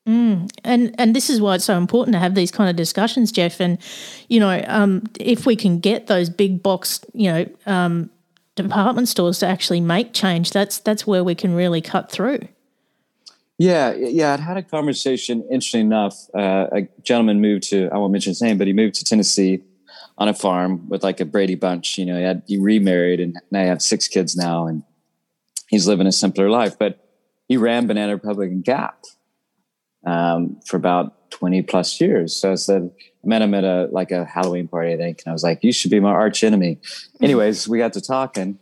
Mm. 0.09 0.51
And 0.65 0.95
and 0.99 1.15
this 1.15 1.31
is 1.31 1.41
why 1.41 1.55
it's 1.55 1.65
so 1.65 1.77
important 1.77 2.15
to 2.15 2.19
have 2.19 2.35
these 2.35 2.51
kind 2.51 2.71
of 2.71 2.75
discussions, 2.75 3.31
Jeff. 3.31 3.61
And 3.61 3.79
you 4.29 4.41
know, 4.41 4.65
um, 4.67 5.05
if 5.21 5.47
we 5.47 5.57
can 5.57 5.79
get 5.79 6.07
those 6.07 6.31
big 6.31 6.63
box, 6.63 7.01
you 7.13 7.31
know, 7.31 7.47
um, 7.67 8.11
department 8.57 9.09
stores 9.09 9.39
to 9.41 9.47
actually 9.47 9.81
make 9.81 10.13
change, 10.13 10.51
that's 10.51 10.79
that's 10.79 11.07
where 11.07 11.25
we 11.25 11.35
can 11.35 11.55
really 11.55 11.81
cut 11.81 12.11
through. 12.11 12.41
Yeah, 13.59 13.93
yeah. 13.95 14.33
I'd 14.33 14.41
had 14.41 14.57
a 14.57 14.63
conversation. 14.63 15.43
Interesting 15.51 15.83
enough, 15.83 16.17
uh, 16.35 16.67
a 16.73 16.89
gentleman 17.03 17.41
moved 17.41 17.65
to 17.71 17.89
I 17.93 17.99
won't 17.99 18.13
mention 18.13 18.31
his 18.31 18.43
name, 18.43 18.59
but 18.59 18.67
he 18.67 18.73
moved 18.73 18.95
to 18.97 19.05
Tennessee 19.05 19.63
on 20.17 20.29
a 20.29 20.35
farm 20.35 20.89
with 20.89 21.03
like 21.03 21.21
a 21.21 21.25
Brady 21.25 21.57
Bunch. 21.57 21.99
You 21.99 22.07
know, 22.07 22.17
he 22.17 22.23
had 22.23 22.43
he 22.47 22.59
remarried 22.59 23.21
and 23.21 23.39
now 23.51 23.63
he 23.63 23.69
have 23.69 23.83
six 23.83 24.09
kids 24.09 24.37
now, 24.37 24.67
and 24.67 24.83
he's 25.69 25.87
living 25.87 26.07
a 26.07 26.13
simpler 26.13 26.49
life. 26.49 26.79
But 26.79 27.07
he 27.49 27.57
ran 27.57 27.87
Banana 27.87 28.15
Republic 28.15 28.51
and 28.51 28.65
Gap 28.65 29.05
um, 30.05 30.61
for 30.67 30.77
about 30.77 31.31
20 31.31 31.63
plus 31.63 32.01
years. 32.01 32.35
So 32.35 32.53
I 32.53 32.55
said, 32.57 32.91
I 33.23 33.27
met 33.27 33.43
him 33.43 33.55
at 33.55 33.65
a 33.65 33.89
like 33.93 34.11
a 34.11 34.25
Halloween 34.25 34.69
party, 34.69 34.95
I 34.95 34.97
think, 34.97 35.23
and 35.25 35.31
I 35.31 35.33
was 35.33 35.43
like, 35.43 35.63
"You 35.63 35.73
should 35.73 35.91
be 35.91 36.01
my 36.01 36.11
arch 36.11 36.43
enemy." 36.43 36.77
Mm-hmm. 36.77 37.25
Anyways, 37.25 37.69
we 37.69 37.79
got 37.79 37.93
to 37.95 38.01
talking, 38.01 38.59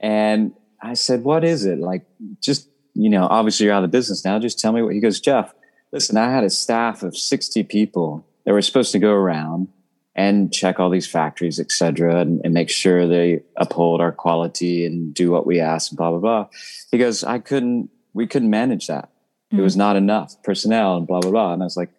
and 0.00 0.52
I 0.82 0.94
said, 0.94 1.24
"What 1.24 1.44
is 1.44 1.64
it? 1.64 1.78
Like, 1.78 2.06
just 2.40 2.68
you 2.94 3.10
know, 3.10 3.26
obviously 3.30 3.66
you're 3.66 3.74
out 3.74 3.84
of 3.84 3.90
the 3.90 3.96
business 3.96 4.24
now. 4.24 4.38
Just 4.38 4.58
tell 4.58 4.72
me 4.72 4.82
what." 4.82 4.94
He 4.94 5.00
goes, 5.00 5.20
"Jeff, 5.20 5.54
listen, 5.92 6.16
I 6.16 6.30
had 6.30 6.44
a 6.44 6.50
staff 6.50 7.02
of 7.02 7.16
60 7.16 7.62
people 7.64 8.26
that 8.44 8.52
were 8.52 8.62
supposed 8.62 8.92
to 8.92 8.98
go 8.98 9.12
around 9.12 9.68
and 10.14 10.52
check 10.52 10.80
all 10.80 10.90
these 10.90 11.06
factories, 11.06 11.60
et 11.60 11.70
cetera, 11.70 12.16
and, 12.20 12.40
and 12.44 12.52
make 12.52 12.70
sure 12.70 13.06
they 13.06 13.42
uphold 13.56 14.00
our 14.00 14.10
quality 14.10 14.84
and 14.84 15.14
do 15.14 15.30
what 15.30 15.46
we 15.46 15.60
ask, 15.60 15.90
and 15.90 15.98
blah 15.98 16.10
blah 16.10 16.20
blah." 16.20 16.46
He 16.90 16.96
goes, 16.96 17.24
"I 17.24 17.40
couldn't. 17.40 17.90
We 18.14 18.26
couldn't 18.26 18.50
manage 18.50 18.86
that." 18.86 19.10
Mm 19.52 19.58
It 19.58 19.62
was 19.62 19.76
not 19.76 19.96
enough 19.96 20.40
personnel 20.42 20.96
and 20.96 21.06
blah, 21.06 21.20
blah, 21.20 21.30
blah. 21.30 21.52
And 21.52 21.62
I 21.62 21.66
was 21.66 21.76
like, 21.76 21.90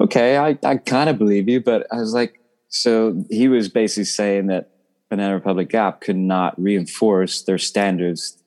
okay, 0.00 0.36
I, 0.36 0.58
I 0.64 0.76
kind 0.76 1.08
of 1.08 1.18
believe 1.18 1.48
you. 1.48 1.60
But 1.60 1.86
I 1.92 1.96
was 1.96 2.12
like, 2.12 2.40
so 2.68 3.24
he 3.30 3.48
was 3.48 3.68
basically 3.68 4.04
saying 4.04 4.46
that 4.46 4.70
Banana 5.10 5.34
Republic 5.34 5.68
Gap 5.68 6.00
could 6.00 6.16
not 6.16 6.60
reinforce 6.60 7.42
their 7.42 7.58
standards 7.58 8.42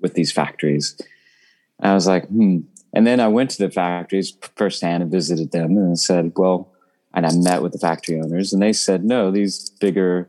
with 0.00 0.14
these 0.14 0.32
factories. 0.32 0.96
And 1.78 1.90
I 1.90 1.94
was 1.94 2.06
like, 2.06 2.26
hmm. 2.28 2.60
And 2.92 3.06
then 3.06 3.20
I 3.20 3.28
went 3.28 3.50
to 3.50 3.58
the 3.58 3.70
factories 3.70 4.36
firsthand 4.56 5.02
and 5.02 5.12
visited 5.12 5.52
them 5.52 5.76
and 5.76 5.98
said, 5.98 6.32
well, 6.36 6.72
and 7.14 7.24
I 7.24 7.32
met 7.32 7.62
with 7.62 7.72
the 7.72 7.78
factory 7.78 8.20
owners 8.20 8.52
and 8.52 8.60
they 8.60 8.72
said, 8.72 9.04
no, 9.04 9.30
these 9.30 9.70
bigger, 9.80 10.28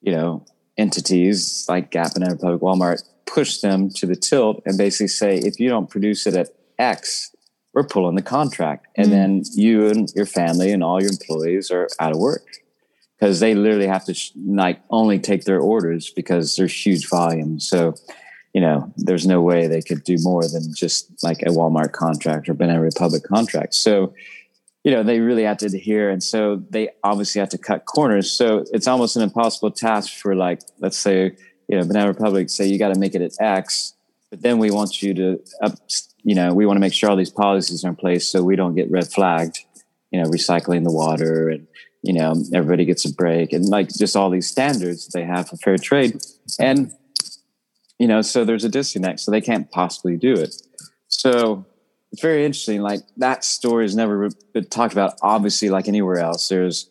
you 0.00 0.12
know, 0.12 0.44
entities 0.76 1.66
like 1.68 1.90
Gap 1.90 2.12
and 2.14 2.30
Republic, 2.30 2.60
Walmart 2.60 3.02
push 3.26 3.58
them 3.58 3.88
to 3.90 4.06
the 4.06 4.16
tilt 4.16 4.62
and 4.66 4.76
basically 4.76 5.08
say, 5.08 5.38
if 5.38 5.58
you 5.58 5.68
don't 5.68 5.88
produce 5.88 6.26
it 6.26 6.34
at 6.34 6.48
X, 6.82 7.34
we're 7.74 7.84
pulling 7.84 8.16
the 8.16 8.22
contract. 8.22 8.86
And 8.96 9.08
mm 9.08 9.10
then 9.10 9.42
you 9.54 9.88
and 9.88 10.12
your 10.14 10.26
family 10.26 10.72
and 10.72 10.82
all 10.82 11.00
your 11.00 11.10
employees 11.10 11.70
are 11.70 11.88
out 12.00 12.12
of 12.12 12.18
work 12.18 12.44
because 13.18 13.40
they 13.40 13.54
literally 13.54 13.86
have 13.86 14.04
to 14.06 14.14
sh- 14.14 14.32
like 14.44 14.80
only 14.90 15.18
take 15.18 15.44
their 15.44 15.60
orders 15.60 16.10
because 16.10 16.56
there's 16.56 16.74
huge 16.74 17.08
volume. 17.08 17.60
So, 17.60 17.94
you 18.52 18.60
know, 18.60 18.92
there's 18.96 19.26
no 19.26 19.40
way 19.40 19.66
they 19.66 19.80
could 19.80 20.02
do 20.02 20.16
more 20.20 20.42
than 20.42 20.74
just 20.74 21.22
like 21.22 21.40
a 21.42 21.50
Walmart 21.50 21.92
contract 21.92 22.48
or 22.48 22.54
Banana 22.54 22.80
Republic 22.80 23.22
contract. 23.22 23.74
So, 23.74 24.12
you 24.84 24.90
know, 24.90 25.04
they 25.04 25.20
really 25.20 25.44
had 25.44 25.60
to 25.60 25.66
adhere. 25.66 26.10
And 26.10 26.22
so 26.22 26.56
they 26.70 26.90
obviously 27.04 27.38
had 27.38 27.50
to 27.52 27.58
cut 27.58 27.86
corners. 27.86 28.30
So 28.30 28.64
it's 28.72 28.88
almost 28.88 29.16
an 29.16 29.22
impossible 29.22 29.70
task 29.70 30.12
for 30.14 30.34
like, 30.34 30.60
let's 30.80 30.98
say, 30.98 31.36
you 31.68 31.78
know, 31.78 31.86
Banana 31.86 32.08
Republic 32.08 32.50
say 32.50 32.66
you 32.66 32.78
got 32.78 32.92
to 32.92 32.98
make 32.98 33.14
it 33.14 33.22
at 33.22 33.40
X, 33.40 33.94
but 34.32 34.40
then 34.40 34.56
we 34.56 34.70
want 34.70 35.02
you 35.02 35.12
to 35.12 35.44
up, 35.60 35.74
you 36.22 36.34
know, 36.34 36.54
we 36.54 36.64
want 36.64 36.78
to 36.78 36.80
make 36.80 36.94
sure 36.94 37.10
all 37.10 37.16
these 37.16 37.30
policies 37.30 37.84
are 37.84 37.90
in 37.90 37.96
place 37.96 38.26
so 38.26 38.42
we 38.42 38.56
don't 38.56 38.74
get 38.74 38.90
red 38.90 39.06
flagged, 39.06 39.58
you 40.10 40.18
know, 40.18 40.26
recycling 40.26 40.84
the 40.84 40.90
water 40.90 41.50
and, 41.50 41.66
you 42.02 42.14
know, 42.14 42.34
everybody 42.54 42.86
gets 42.86 43.04
a 43.04 43.12
break 43.12 43.52
and 43.52 43.68
like 43.68 43.88
just 43.88 44.16
all 44.16 44.30
these 44.30 44.48
standards 44.48 45.06
they 45.08 45.22
have 45.22 45.50
for 45.50 45.58
fair 45.58 45.76
trade. 45.76 46.18
And, 46.58 46.90
you 47.98 48.08
know, 48.08 48.22
so 48.22 48.42
there's 48.42 48.64
a 48.64 48.70
disconnect. 48.70 49.20
So 49.20 49.30
they 49.30 49.42
can't 49.42 49.70
possibly 49.70 50.16
do 50.16 50.32
it. 50.32 50.54
So 51.08 51.66
it's 52.10 52.22
very 52.22 52.46
interesting. 52.46 52.80
Like 52.80 53.00
that 53.18 53.44
story 53.44 53.84
has 53.84 53.94
never 53.94 54.30
been 54.54 54.64
talked 54.64 54.94
about, 54.94 55.18
obviously, 55.20 55.68
like 55.68 55.88
anywhere 55.88 56.20
else. 56.20 56.48
There's, 56.48 56.88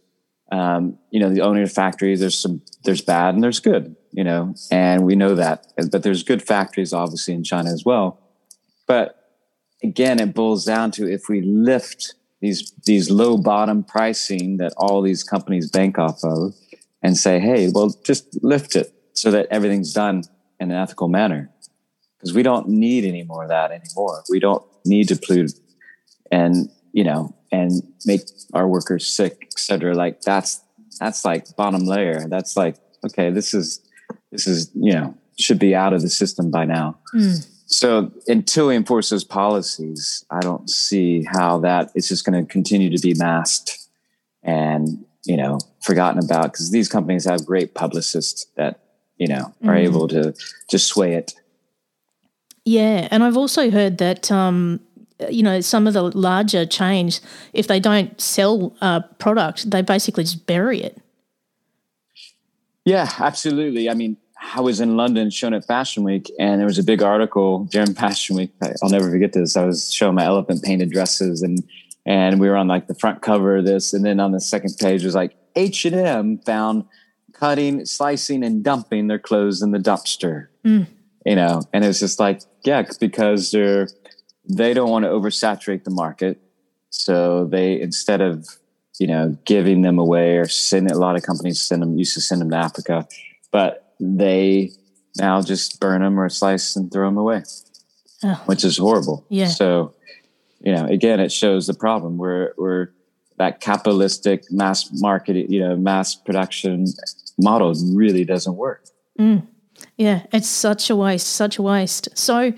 um, 0.52 1.00
you 1.10 1.20
know, 1.20 1.34
the 1.34 1.42
owner 1.42 1.64
of 1.64 1.72
factories, 1.72 2.20
there's 2.20 2.38
some, 2.38 2.62
there's 2.84 3.02
bad 3.02 3.34
and 3.34 3.44
there's 3.44 3.60
good, 3.60 3.96
you 4.12 4.24
know, 4.24 4.54
and 4.72 5.06
we 5.06 5.16
know 5.16 5.36
that. 5.36 5.68
But 5.92 6.04
there's 6.04 6.24
good 6.24 6.42
factories, 6.42 6.94
obviously, 6.94 7.34
in 7.34 7.44
China 7.44 7.72
as 7.72 7.84
well. 7.86 8.20
But 8.88 9.16
again, 9.84 10.20
it 10.20 10.34
boils 10.34 10.66
down 10.66 10.92
to 10.92 11.12
if 11.12 11.30
we 11.30 11.42
lift 11.42 12.16
these 12.42 12.72
these 12.86 13.10
low 13.10 13.38
bottom 13.38 13.84
pricing 13.84 14.58
that 14.58 14.74
all 14.78 15.02
these 15.02 15.24
companies 15.24 15.70
bank 15.70 15.98
off 15.98 16.24
of, 16.24 16.54
and 17.02 17.18
say, 17.18 17.40
hey, 17.40 17.70
well, 17.74 17.96
just 18.04 18.44
lift 18.44 18.76
it 18.76 18.94
so 19.14 19.32
that 19.32 19.48
everything's 19.50 19.94
done 19.94 20.24
in 20.60 20.72
an 20.72 20.78
ethical 20.78 21.08
manner, 21.08 21.50
because 22.18 22.34
we 22.34 22.44
don't 22.44 22.68
need 22.68 23.06
any 23.06 23.24
more 23.24 23.44
of 23.44 23.50
that 23.50 23.72
anymore. 23.72 24.24
We 24.30 24.40
don't 24.40 24.64
need 24.86 25.08
to 25.10 25.16
pollute 25.16 25.54
and 26.32 26.70
you 26.94 27.04
know 27.04 27.36
and 27.52 27.84
make 28.06 28.22
our 28.54 28.68
workers 28.68 29.08
sick, 29.08 29.48
etc. 29.52 29.94
Like 29.94 30.22
that's 30.22 30.62
that's 31.00 31.26
like 31.26 31.56
bottom 31.56 31.86
layer. 31.86 32.28
That's 32.28 32.56
like 32.56 32.78
okay, 33.06 33.30
this 33.30 33.54
is 33.54 33.82
this 34.32 34.48
is 34.48 34.72
you 34.76 34.94
know 34.94 35.16
should 35.40 35.60
be 35.60 35.76
out 35.76 35.94
of 35.94 36.02
the 36.02 36.10
system 36.10 36.52
by 36.52 36.66
now. 36.66 36.98
Mm. 37.14 37.48
So 37.66 38.12
until 38.28 38.70
he 38.70 38.76
enforces 38.76 39.24
policies, 39.24 40.26
I 40.30 40.42
don't 40.42 40.70
see 40.70 41.24
how 41.24 41.60
that 41.60 41.90
is 41.96 42.10
just 42.10 42.26
going 42.26 42.46
to 42.46 42.52
continue 42.52 42.96
to 42.96 43.02
be 43.02 43.14
masked 43.14 43.78
and 44.44 45.06
you 45.24 45.38
know 45.38 45.60
forgotten 45.82 46.24
about 46.24 46.52
because 46.52 46.72
these 46.72 46.90
companies 46.90 47.26
have 47.26 47.46
great 47.46 47.74
publicists 47.74 48.48
that 48.56 48.80
you 49.18 49.28
know 49.28 49.54
are 49.64 49.76
mm. 49.76 49.84
able 49.84 50.08
to 50.10 50.34
just 50.70 50.88
sway 50.88 51.14
it. 51.16 51.34
Yeah, 52.66 53.08
and 53.10 53.24
I've 53.24 53.38
also 53.38 53.72
heard 53.72 53.98
that 54.00 54.32
um, 54.32 54.80
you 55.30 55.44
know 55.44 55.62
some 55.62 55.88
of 55.88 55.94
the 55.94 56.04
larger 56.04 56.66
chains, 56.66 57.22
if 57.54 57.68
they 57.68 57.80
don't 57.80 58.20
sell 58.20 58.76
a 58.82 59.02
product, 59.20 59.70
they 59.70 59.82
basically 59.82 60.24
just 60.24 60.46
bury 60.46 60.82
it. 60.82 61.02
Yeah, 62.92 63.10
absolutely. 63.20 63.90
I 63.90 63.94
mean, 63.94 64.18
I 64.54 64.60
was 64.60 64.82
in 64.82 64.98
London 64.98 65.30
shown 65.30 65.54
at 65.54 65.66
Fashion 65.66 66.04
Week, 66.04 66.30
and 66.38 66.60
there 66.60 66.68
was 66.68 66.78
a 66.78 66.84
big 66.84 67.02
article 67.02 67.64
during 67.72 67.94
Fashion 68.04 68.36
Week. 68.36 68.52
I'll 68.84 68.90
never 68.90 69.10
forget 69.10 69.32
this. 69.32 69.56
I 69.56 69.64
was 69.64 69.94
showing 69.94 70.16
my 70.16 70.26
elephant 70.26 70.62
painted 70.62 70.92
dresses, 70.92 71.42
and 71.42 71.64
and 72.06 72.38
we 72.38 72.50
were 72.50 72.58
on 72.58 72.68
like 72.68 72.88
the 72.88 72.96
front 72.96 73.22
cover 73.22 73.56
of 73.56 73.64
this, 73.64 73.94
and 73.94 74.04
then 74.04 74.20
on 74.20 74.34
the 74.34 74.42
second 74.42 74.76
page 74.78 75.06
was 75.06 75.16
like 75.16 75.38
H 75.56 75.86
and 75.86 75.96
M 75.96 76.40
found 76.40 76.84
cutting, 77.32 77.86
slicing, 77.86 78.44
and 78.44 78.62
dumping 78.62 79.08
their 79.08 79.20
clothes 79.20 79.62
in 79.62 79.72
the 79.72 79.80
dumpster. 79.80 80.48
Mm. 80.66 80.88
You 81.26 81.36
know, 81.38 81.62
and 81.72 81.86
it's 81.86 82.00
just 82.02 82.20
like 82.20 82.42
yeah, 82.66 82.84
because 83.00 83.52
they're 83.52 83.88
they 84.50 84.74
don't 84.74 84.90
want 84.90 85.06
to 85.06 85.12
oversaturate 85.12 85.86
the 85.86 85.92
market, 85.92 86.42
so 86.90 87.46
they 87.46 87.80
instead 87.80 88.20
of 88.20 88.46
you 89.02 89.08
know 89.08 89.36
giving 89.46 89.82
them 89.82 89.98
away 89.98 90.38
or 90.38 90.48
sending 90.48 90.96
a 90.96 91.00
lot 91.00 91.16
of 91.16 91.24
companies 91.24 91.60
send 91.60 91.82
them 91.82 91.98
used 91.98 92.14
to 92.14 92.22
send 92.22 92.40
them 92.40 92.52
to 92.52 92.56
Africa, 92.56 93.08
but 93.52 93.96
they 94.00 94.70
now 95.18 95.42
just 95.42 95.80
burn 95.80 96.04
them 96.04 96.20
or 96.20 96.30
slice 96.30 96.76
and 96.76 96.92
throw 96.92 97.08
them 97.08 97.18
away, 97.18 97.44
oh. 98.24 98.42
which 98.46 98.64
is 98.64 98.78
horrible. 98.78 99.26
Yeah. 99.30 99.48
So, 99.48 99.96
you 100.60 100.72
know, 100.72 100.86
again, 100.86 101.20
it 101.20 101.32
shows 101.32 101.66
the 101.66 101.74
problem. 101.74 102.18
We're 102.18 102.54
we're 102.58 102.90
that 103.38 103.60
capitalistic 103.60 104.44
mass 104.52 104.92
market, 104.94 105.50
you 105.50 105.60
know, 105.60 105.76
mass 105.76 106.14
production 106.14 106.86
model 107.40 107.74
really 107.96 108.24
doesn't 108.24 108.56
work. 108.56 108.86
Mm. 109.20 109.48
Yeah, 109.98 110.28
it's 110.32 110.48
such 110.48 110.92
a 110.92 110.96
waste, 110.96 111.26
such 111.26 111.58
a 111.58 111.64
waste. 111.64 112.10
So, 112.14 112.54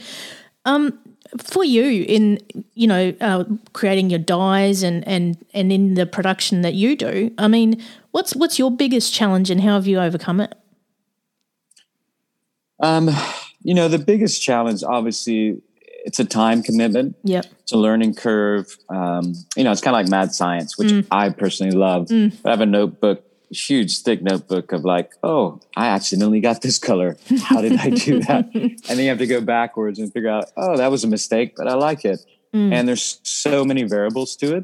um, 0.66 1.00
for 1.38 1.64
you 1.64 2.06
in 2.08 2.40
you 2.74 2.88
know 2.88 3.14
uh, 3.22 3.44
creating 3.74 4.10
your 4.10 4.20
dyes 4.20 4.84
and 4.84 5.08
and 5.08 5.44
and 5.54 5.72
in 5.72 5.96
the 5.96 6.06
production 6.06 6.62
that 6.62 6.74
you 6.74 6.96
do, 6.96 7.32
I 7.38 7.48
mean, 7.48 7.82
what's 8.12 8.36
what's 8.36 8.60
your 8.60 8.72
biggest 8.72 9.14
challenge 9.14 9.50
and 9.50 9.62
how 9.62 9.74
have 9.74 9.88
you 9.88 10.00
overcome 10.00 10.42
it? 10.42 10.54
Um, 12.80 13.10
you 13.62 13.74
know, 13.74 13.88
the 13.88 14.00
biggest 14.00 14.42
challenge, 14.42 14.84
obviously, 14.84 15.62
it's 16.06 16.20
a 16.20 16.26
time 16.26 16.62
commitment. 16.62 17.16
Yep. 17.24 17.46
It's 17.62 17.72
a 17.72 17.78
learning 17.78 18.16
curve. 18.16 18.78
Um, 18.90 19.34
you 19.56 19.64
know, 19.64 19.72
it's 19.72 19.82
kind 19.82 19.96
of 19.96 20.00
like 20.00 20.10
mad 20.10 20.34
science, 20.34 20.78
which 20.78 20.90
mm. 20.90 21.08
I 21.10 21.30
personally 21.30 21.76
love. 21.76 22.08
Mm. 22.08 22.36
I 22.44 22.50
have 22.50 22.62
a 22.62 22.66
notebook, 22.66 23.24
huge, 23.54 24.00
thick 24.02 24.22
notebook 24.22 24.72
of 24.72 24.84
like, 24.86 25.12
oh, 25.24 25.60
I 25.76 25.88
accidentally 25.88 26.42
got 26.42 26.62
this 26.62 26.78
color. 26.78 27.18
How 27.42 27.62
did 27.62 27.74
I 27.80 27.90
do 27.92 28.20
that? 28.22 28.50
and 28.54 28.80
then 28.86 29.00
you 29.00 29.10
have 29.10 29.18
to 29.20 29.28
go 29.28 29.42
backwards 29.42 30.00
and 30.00 30.12
figure 30.12 30.30
out, 30.30 30.46
oh, 30.58 30.78
that 30.78 30.92
was 30.92 31.04
a 31.04 31.08
mistake, 31.08 31.54
but 31.56 31.68
I 31.68 31.74
like 31.76 32.06
it. 32.06 32.20
Mm. 32.54 32.74
And 32.74 32.88
there's 32.88 33.20
so 33.24 33.64
many 33.66 33.84
variables 33.84 34.36
to 34.38 34.56
it. 34.58 34.64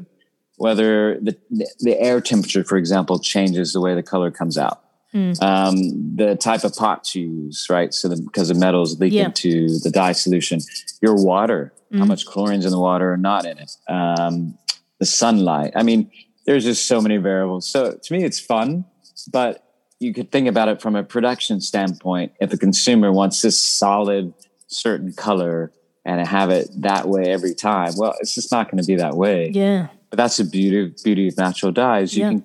Whether 0.56 1.18
the 1.20 1.36
the 1.80 1.98
air 1.98 2.20
temperature, 2.20 2.62
for 2.64 2.76
example, 2.76 3.18
changes 3.18 3.72
the 3.72 3.80
way 3.80 3.94
the 3.94 4.02
color 4.02 4.30
comes 4.30 4.58
out 4.58 4.82
Mm. 5.14 5.42
Um, 5.42 6.16
the 6.16 6.36
type 6.36 6.62
of 6.62 6.74
pots 6.76 7.16
you 7.16 7.26
use, 7.46 7.66
right? 7.68 7.92
So 7.92 8.14
because 8.16 8.46
the 8.48 8.54
metals 8.54 9.00
leak 9.00 9.12
Yeah. 9.12 9.24
into 9.26 9.78
the 9.80 9.90
dye 9.90 10.12
solution, 10.12 10.60
your 11.02 11.16
water, 11.16 11.72
how 11.92 12.04
Mm. 12.04 12.08
much 12.08 12.26
chlorine's 12.26 12.64
in 12.64 12.70
the 12.70 12.78
water 12.78 13.12
or 13.12 13.16
not 13.16 13.44
in 13.44 13.58
it, 13.58 13.72
um, 13.88 14.56
the 15.00 15.06
sunlight. 15.06 15.72
I 15.74 15.82
mean, 15.82 16.10
there's 16.46 16.64
just 16.64 16.86
so 16.86 17.00
many 17.00 17.16
variables. 17.16 17.66
So 17.66 17.92
to 18.02 18.12
me, 18.12 18.24
it's 18.24 18.40
fun, 18.40 18.84
but 19.32 19.64
you 19.98 20.14
could 20.14 20.32
think 20.32 20.48
about 20.48 20.68
it 20.68 20.80
from 20.80 20.96
a 20.96 21.02
production 21.04 21.60
standpoint. 21.60 22.32
If 22.40 22.52
a 22.52 22.56
consumer 22.56 23.12
wants 23.12 23.42
this 23.42 23.58
solid, 23.58 24.32
certain 24.66 25.12
color 25.12 25.72
and 26.04 26.26
have 26.26 26.50
it 26.50 26.70
that 26.78 27.08
way 27.08 27.24
every 27.24 27.54
time, 27.54 27.92
well, 27.96 28.14
it's 28.20 28.34
just 28.34 28.50
not 28.50 28.70
going 28.70 28.82
to 28.82 28.86
be 28.86 28.96
that 28.96 29.16
way. 29.16 29.50
Yeah. 29.50 29.88
But 30.08 30.16
that's 30.16 30.38
the 30.38 30.44
beauty 30.44 30.94
beauty 31.04 31.28
of 31.28 31.36
natural 31.36 31.70
dyes. 31.72 32.16
You 32.16 32.22
Yeah. 32.24 32.30
can 32.30 32.44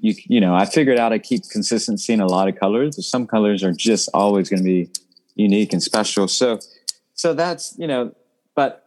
you 0.00 0.14
you 0.26 0.40
know, 0.40 0.54
I 0.54 0.66
figured 0.66 0.98
out 0.98 1.12
I 1.12 1.18
keep 1.18 1.48
consistency 1.50 2.12
in 2.12 2.20
a 2.20 2.26
lot 2.26 2.46
of 2.48 2.56
colors. 2.60 2.96
but 2.96 3.04
Some 3.04 3.26
colors 3.26 3.64
are 3.64 3.72
just 3.72 4.10
always 4.12 4.50
going 4.50 4.60
to 4.60 4.64
be 4.64 4.90
unique 5.34 5.72
and 5.72 5.82
special. 5.82 6.28
So 6.28 6.58
so 7.14 7.32
that's, 7.32 7.74
you 7.78 7.86
know, 7.86 8.14
but 8.54 8.83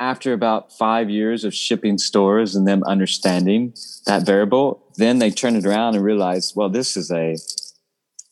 after 0.00 0.32
about 0.32 0.72
5 0.72 1.10
years 1.10 1.44
of 1.44 1.54
shipping 1.54 1.98
stores 1.98 2.56
and 2.56 2.66
them 2.66 2.82
understanding 2.84 3.74
that 4.06 4.24
variable, 4.24 4.82
then 4.96 5.18
they 5.18 5.30
turn 5.30 5.54
it 5.54 5.66
around 5.66 5.94
and 5.94 6.02
realize, 6.02 6.54
well, 6.56 6.70
this 6.70 6.96
is 6.96 7.10
a 7.12 7.36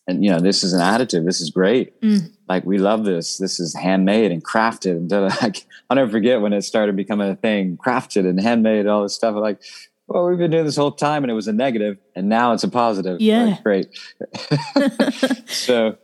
and 0.08 0.24
you 0.24 0.30
know, 0.30 0.40
this 0.40 0.64
is 0.64 0.72
an 0.72 0.80
additive. 0.80 1.26
This 1.26 1.38
is 1.42 1.50
great. 1.50 2.00
Mm. 2.00 2.32
Like 2.48 2.64
we 2.64 2.78
love 2.78 3.04
this. 3.04 3.36
This 3.36 3.60
is 3.60 3.74
handmade 3.74 4.32
and 4.32 4.42
crafted. 4.42 4.96
And 4.96 5.10
like, 5.42 5.66
I'll 5.90 5.96
never 5.96 6.10
forget 6.10 6.40
when 6.40 6.54
it 6.54 6.62
started 6.62 6.96
becoming 6.96 7.28
a 7.28 7.36
thing, 7.36 7.76
crafted 7.76 8.26
and 8.26 8.40
handmade, 8.40 8.86
all 8.86 9.02
this 9.02 9.14
stuff. 9.14 9.34
I'm 9.34 9.42
like, 9.42 9.60
well, 10.06 10.26
we've 10.26 10.38
been 10.38 10.50
doing 10.50 10.64
this 10.64 10.76
whole 10.76 10.92
time 10.92 11.22
and 11.24 11.30
it 11.30 11.34
was 11.34 11.48
a 11.48 11.52
negative, 11.52 11.98
and 12.16 12.30
now 12.30 12.54
it's 12.54 12.64
a 12.64 12.68
positive. 12.68 13.20
Yeah. 13.20 13.44
Like, 13.44 13.62
great. 13.62 13.98
so, 15.46 15.98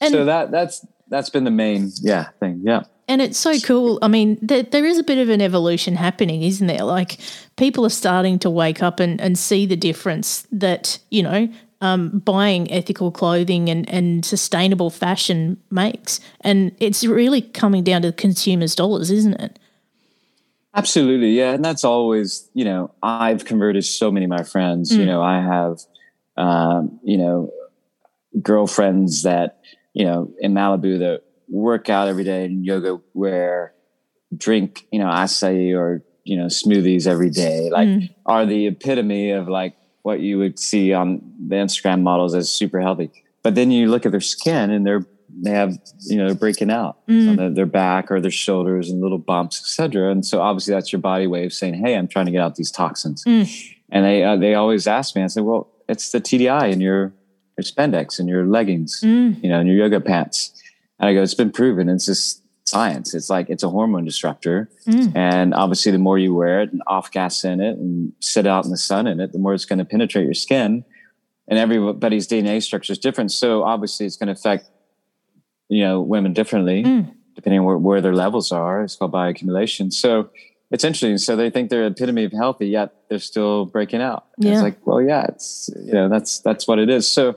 And- 0.00 0.12
so 0.12 0.24
that 0.26 0.52
that's 0.52 0.86
that's 1.08 1.30
been 1.30 1.42
the 1.42 1.50
main 1.50 1.90
yeah 2.00 2.28
thing. 2.38 2.60
Yeah. 2.64 2.84
And 3.08 3.22
it's 3.22 3.38
so 3.38 3.58
cool. 3.60 3.98
I 4.02 4.08
mean, 4.08 4.38
there, 4.42 4.62
there 4.62 4.84
is 4.84 4.98
a 4.98 5.02
bit 5.02 5.18
of 5.18 5.30
an 5.30 5.40
evolution 5.40 5.96
happening, 5.96 6.42
isn't 6.42 6.66
there? 6.66 6.84
Like 6.84 7.18
people 7.56 7.86
are 7.86 7.90
starting 7.90 8.38
to 8.40 8.50
wake 8.50 8.82
up 8.82 9.00
and, 9.00 9.18
and 9.20 9.38
see 9.38 9.64
the 9.64 9.76
difference 9.76 10.46
that, 10.52 10.98
you 11.10 11.22
know, 11.22 11.48
um, 11.80 12.18
buying 12.18 12.70
ethical 12.70 13.10
clothing 13.10 13.70
and, 13.70 13.88
and 13.88 14.24
sustainable 14.26 14.90
fashion 14.90 15.56
makes. 15.70 16.20
And 16.42 16.74
it's 16.80 17.04
really 17.04 17.40
coming 17.40 17.82
down 17.82 18.02
to 18.02 18.08
the 18.08 18.12
consumer's 18.16 18.74
dollars, 18.74 19.10
isn't 19.10 19.40
it? 19.40 19.58
Absolutely, 20.74 21.30
yeah, 21.30 21.52
and 21.54 21.64
that's 21.64 21.82
always 21.82 22.48
you 22.54 22.64
know 22.64 22.92
I've 23.02 23.44
converted 23.46 23.84
so 23.84 24.12
many 24.12 24.24
of 24.24 24.30
my 24.30 24.44
friends. 24.44 24.94
You 24.94 25.02
Mm. 25.02 25.06
know, 25.06 25.22
I 25.22 25.40
have 25.40 25.80
um, 26.36 27.00
you 27.02 27.16
know 27.16 27.50
girlfriends 28.42 29.22
that 29.22 29.58
you 29.94 30.04
know 30.04 30.30
in 30.40 30.52
Malibu 30.52 30.98
that 31.00 31.22
work 31.50 31.88
out 31.88 32.08
every 32.08 32.24
day 32.24 32.44
in 32.44 32.64
yoga 32.64 33.00
wear, 33.14 33.74
drink 34.36 34.86
you 34.92 34.98
know 34.98 35.06
acai 35.06 35.76
or 35.76 36.02
you 36.24 36.36
know 36.36 36.46
smoothies 36.46 37.06
every 37.06 37.30
day. 37.30 37.70
Like 37.70 37.88
Mm. 37.88 38.10
are 38.26 38.46
the 38.46 38.66
epitome 38.66 39.30
of 39.30 39.48
like 39.48 39.74
what 40.02 40.20
you 40.20 40.38
would 40.38 40.58
see 40.58 40.92
on 40.92 41.20
the 41.48 41.56
Instagram 41.56 42.02
models 42.02 42.34
as 42.34 42.50
super 42.50 42.80
healthy. 42.80 43.10
But 43.42 43.54
then 43.54 43.70
you 43.70 43.88
look 43.88 44.04
at 44.06 44.12
their 44.12 44.20
skin 44.20 44.70
and 44.70 44.86
they're 44.86 45.06
they 45.40 45.50
have 45.50 45.76
you 46.06 46.16
know 46.16 46.26
they're 46.26 46.34
breaking 46.34 46.70
out 46.70 47.06
Mm. 47.06 47.28
on 47.30 47.36
the, 47.36 47.48
their 47.50 47.66
back 47.66 48.10
or 48.10 48.20
their 48.20 48.30
shoulders 48.30 48.90
and 48.90 49.00
little 49.00 49.18
bumps, 49.18 49.60
etc. 49.60 50.10
And 50.10 50.24
so 50.26 50.40
obviously 50.40 50.74
that's 50.74 50.92
your 50.92 51.00
body 51.00 51.26
way 51.26 51.44
of 51.46 51.52
saying, 51.52 51.74
"Hey, 51.74 51.94
I'm 51.96 52.08
trying 52.08 52.26
to 52.26 52.32
get 52.32 52.40
out 52.40 52.56
these 52.56 52.70
toxins." 52.70 53.24
Mm. 53.24 53.48
And 53.90 54.04
they 54.04 54.22
uh, 54.24 54.36
they 54.36 54.54
always 54.54 54.86
ask 54.86 55.14
me, 55.16 55.22
I 55.22 55.26
say, 55.28 55.40
"Well, 55.40 55.68
it's 55.88 56.10
the 56.12 56.20
TDI 56.20 56.70
in 56.72 56.80
your 56.80 57.12
your 57.56 57.62
spandex 57.64 58.18
and 58.18 58.28
your 58.28 58.44
leggings, 58.46 59.00
Mm. 59.02 59.42
you 59.42 59.48
know, 59.48 59.60
and 59.60 59.68
your 59.68 59.78
yoga 59.78 60.00
pants." 60.00 60.52
And 61.00 61.08
I 61.08 61.14
go, 61.14 61.22
"It's 61.22 61.34
been 61.34 61.50
proven. 61.52 61.88
It's 61.88 62.06
just 62.06 62.42
science. 62.64 63.14
It's 63.14 63.30
like 63.30 63.48
it's 63.48 63.62
a 63.62 63.70
hormone 63.70 64.04
disruptor, 64.04 64.68
Mm. 64.86 65.16
and 65.16 65.54
obviously 65.54 65.90
the 65.92 65.98
more 65.98 66.18
you 66.18 66.34
wear 66.34 66.60
it 66.62 66.72
and 66.72 66.82
off 66.86 67.10
gas 67.10 67.44
in 67.44 67.60
it 67.60 67.78
and 67.78 68.12
sit 68.20 68.46
out 68.46 68.64
in 68.64 68.70
the 68.70 68.76
sun 68.76 69.06
in 69.06 69.20
it, 69.20 69.32
the 69.32 69.38
more 69.38 69.54
it's 69.54 69.64
going 69.64 69.78
to 69.78 69.84
penetrate 69.84 70.24
your 70.24 70.34
skin." 70.34 70.84
And 71.50 71.58
everybody's 71.58 72.26
DNA 72.28 72.60
structure 72.62 72.92
is 72.92 72.98
different, 72.98 73.32
so 73.32 73.62
obviously 73.62 74.04
it's 74.04 74.16
going 74.16 74.26
to 74.26 74.32
affect 74.34 74.68
you 75.70 75.82
know 75.84 76.00
women 76.02 76.32
differently 76.32 76.82
Mm. 76.84 77.12
depending 77.36 77.60
on 77.60 77.66
where, 77.66 77.78
where 77.78 78.00
their 78.00 78.14
levels 78.14 78.50
are. 78.52 78.82
It's 78.82 78.96
called 78.96 79.12
bioaccumulation. 79.12 79.92
So 79.92 80.28
it's 80.70 80.82
interesting. 80.84 81.16
So 81.18 81.36
they 81.36 81.48
think 81.50 81.70
they're 81.70 81.86
epitome 81.86 82.24
of 82.24 82.32
healthy, 82.32 82.66
yet 82.68 82.92
they're 83.08 83.18
still 83.20 83.64
breaking 83.64 84.02
out. 84.02 84.26
Yeah. 84.38 84.52
It's 84.54 84.62
like, 84.62 84.86
well, 84.86 85.00
yeah, 85.00 85.24
it's 85.28 85.70
you 85.86 85.92
know 85.92 86.08
that's 86.10 86.40
that's 86.40 86.66
what 86.68 86.78
it 86.78 86.90
is. 86.90 87.06
So 87.08 87.36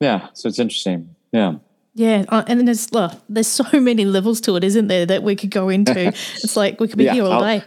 yeah, 0.00 0.28
so 0.32 0.48
it's 0.48 0.58
interesting. 0.58 1.14
Yeah. 1.30 1.56
Yeah, 1.94 2.24
uh, 2.28 2.42
and 2.46 2.66
there's 2.66 2.90
uh, 2.92 3.14
there's 3.28 3.46
so 3.48 3.64
many 3.80 4.04
levels 4.04 4.40
to 4.42 4.56
it, 4.56 4.64
isn't 4.64 4.88
there, 4.88 5.04
that 5.06 5.22
we 5.22 5.36
could 5.36 5.50
go 5.50 5.68
into. 5.68 6.08
it's 6.08 6.56
like 6.56 6.80
we 6.80 6.88
could 6.88 6.98
be 6.98 7.04
Yeah, 7.04 7.14
here 7.14 7.24
all 7.24 7.32
I'll- 7.44 7.58
day. 7.60 7.64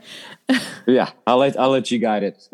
Yeah, 0.88 1.10
I'll 1.26 1.38
let 1.40 1.60
I'll 1.60 1.72
let 1.72 1.90
you 1.90 1.98
guide 1.98 2.22
it. 2.22 2.48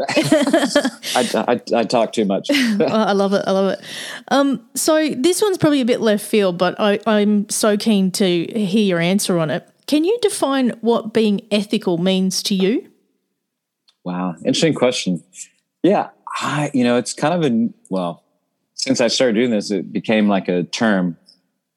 I, 1.14 1.30
I, 1.46 1.80
I 1.80 1.84
talk 1.84 2.14
too 2.14 2.24
much. 2.24 2.48
Oh, 2.50 2.86
I 2.86 3.12
love 3.12 3.34
it. 3.34 3.44
I 3.46 3.52
love 3.52 3.74
it. 3.74 3.82
Um, 4.30 4.66
so 4.76 5.10
this 5.10 5.42
one's 5.42 5.58
probably 5.58 5.82
a 5.82 5.86
bit 5.86 6.00
left 6.00 6.26
field, 6.26 6.58
but 6.58 6.80
I, 6.80 7.00
I'm 7.06 7.50
so 7.50 7.76
keen 7.76 8.10
to 8.12 8.46
hear 8.46 8.86
your 8.86 9.00
answer 9.00 9.38
on 9.38 9.50
it. 9.50 9.68
Can 9.88 10.06
you 10.06 10.18
define 10.22 10.70
what 10.80 11.14
being 11.14 11.42
ethical 11.52 11.98
means 11.98 12.42
to 12.44 12.56
you? 12.56 12.90
Wow, 14.06 14.36
interesting 14.38 14.74
question. 14.74 15.22
Yeah, 15.84 16.12
I 16.40 16.72
you 16.74 16.86
know 16.86 16.96
it's 16.96 17.14
kind 17.14 17.34
of 17.44 17.52
a 17.52 17.70
well 17.90 18.24
since 18.76 19.02
I 19.02 19.10
started 19.10 19.34
doing 19.34 19.52
this, 19.52 19.70
it 19.70 19.92
became 19.92 20.30
like 20.30 20.48
a 20.48 20.64
term. 20.64 21.18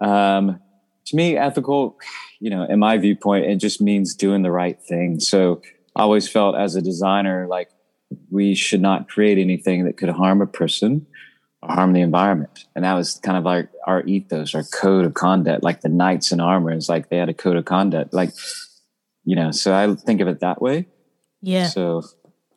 Um, 0.04 0.60
to 1.06 1.16
me, 1.16 1.36
ethical, 1.36 1.98
you 2.40 2.50
know, 2.50 2.64
in 2.64 2.78
my 2.78 2.98
viewpoint, 2.98 3.46
it 3.46 3.56
just 3.56 3.80
means 3.80 4.14
doing 4.14 4.42
the 4.42 4.50
right 4.50 4.80
thing. 4.80 5.20
So 5.20 5.62
I 5.96 6.02
always 6.02 6.28
felt 6.28 6.56
as 6.56 6.76
a 6.76 6.82
designer 6.82 7.46
like 7.46 7.70
we 8.30 8.54
should 8.54 8.80
not 8.80 9.08
create 9.08 9.38
anything 9.38 9.84
that 9.84 9.96
could 9.96 10.08
harm 10.08 10.40
a 10.40 10.46
person 10.46 11.06
or 11.62 11.74
harm 11.74 11.92
the 11.92 12.00
environment. 12.00 12.66
And 12.74 12.84
that 12.84 12.94
was 12.94 13.14
kind 13.22 13.36
of 13.36 13.44
like 13.44 13.68
our 13.86 14.02
ethos, 14.04 14.54
our 14.54 14.64
code 14.64 15.04
of 15.04 15.14
conduct, 15.14 15.62
like 15.62 15.80
the 15.80 15.88
knights 15.88 16.32
in 16.32 16.40
armor. 16.40 16.70
It's 16.70 16.88
like 16.88 17.08
they 17.08 17.16
had 17.16 17.28
a 17.28 17.34
code 17.34 17.56
of 17.56 17.64
conduct, 17.64 18.12
like 18.12 18.30
you 19.24 19.36
know. 19.36 19.50
So 19.50 19.74
I 19.74 19.94
think 19.94 20.20
of 20.20 20.28
it 20.28 20.40
that 20.40 20.60
way. 20.60 20.86
Yeah, 21.42 21.66
So 21.66 22.02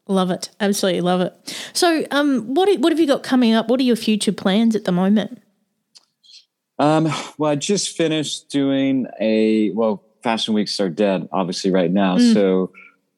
love 0.07 0.31
it. 0.31 0.49
Absolutely 0.59 1.01
love 1.01 1.21
it. 1.21 1.55
So, 1.73 2.05
um, 2.11 2.53
what 2.53 2.73
what 2.79 2.91
have 2.91 2.99
you 2.99 3.07
got 3.07 3.23
coming 3.23 3.53
up? 3.53 3.67
What 3.67 3.79
are 3.79 3.83
your 3.83 3.97
future 3.97 4.31
plans 4.31 4.75
at 4.75 4.85
the 4.85 4.91
moment? 4.91 5.41
Um, 6.79 7.07
well, 7.37 7.51
I 7.51 7.55
just 7.55 7.95
finished 7.97 8.49
doing 8.49 9.07
a 9.19 9.71
well, 9.71 10.03
Fashion 10.23 10.53
Weeks 10.53 10.79
are 10.79 10.89
dead, 10.89 11.27
obviously, 11.31 11.71
right 11.71 11.91
now. 11.91 12.17
Mm. 12.17 12.33
So 12.33 12.71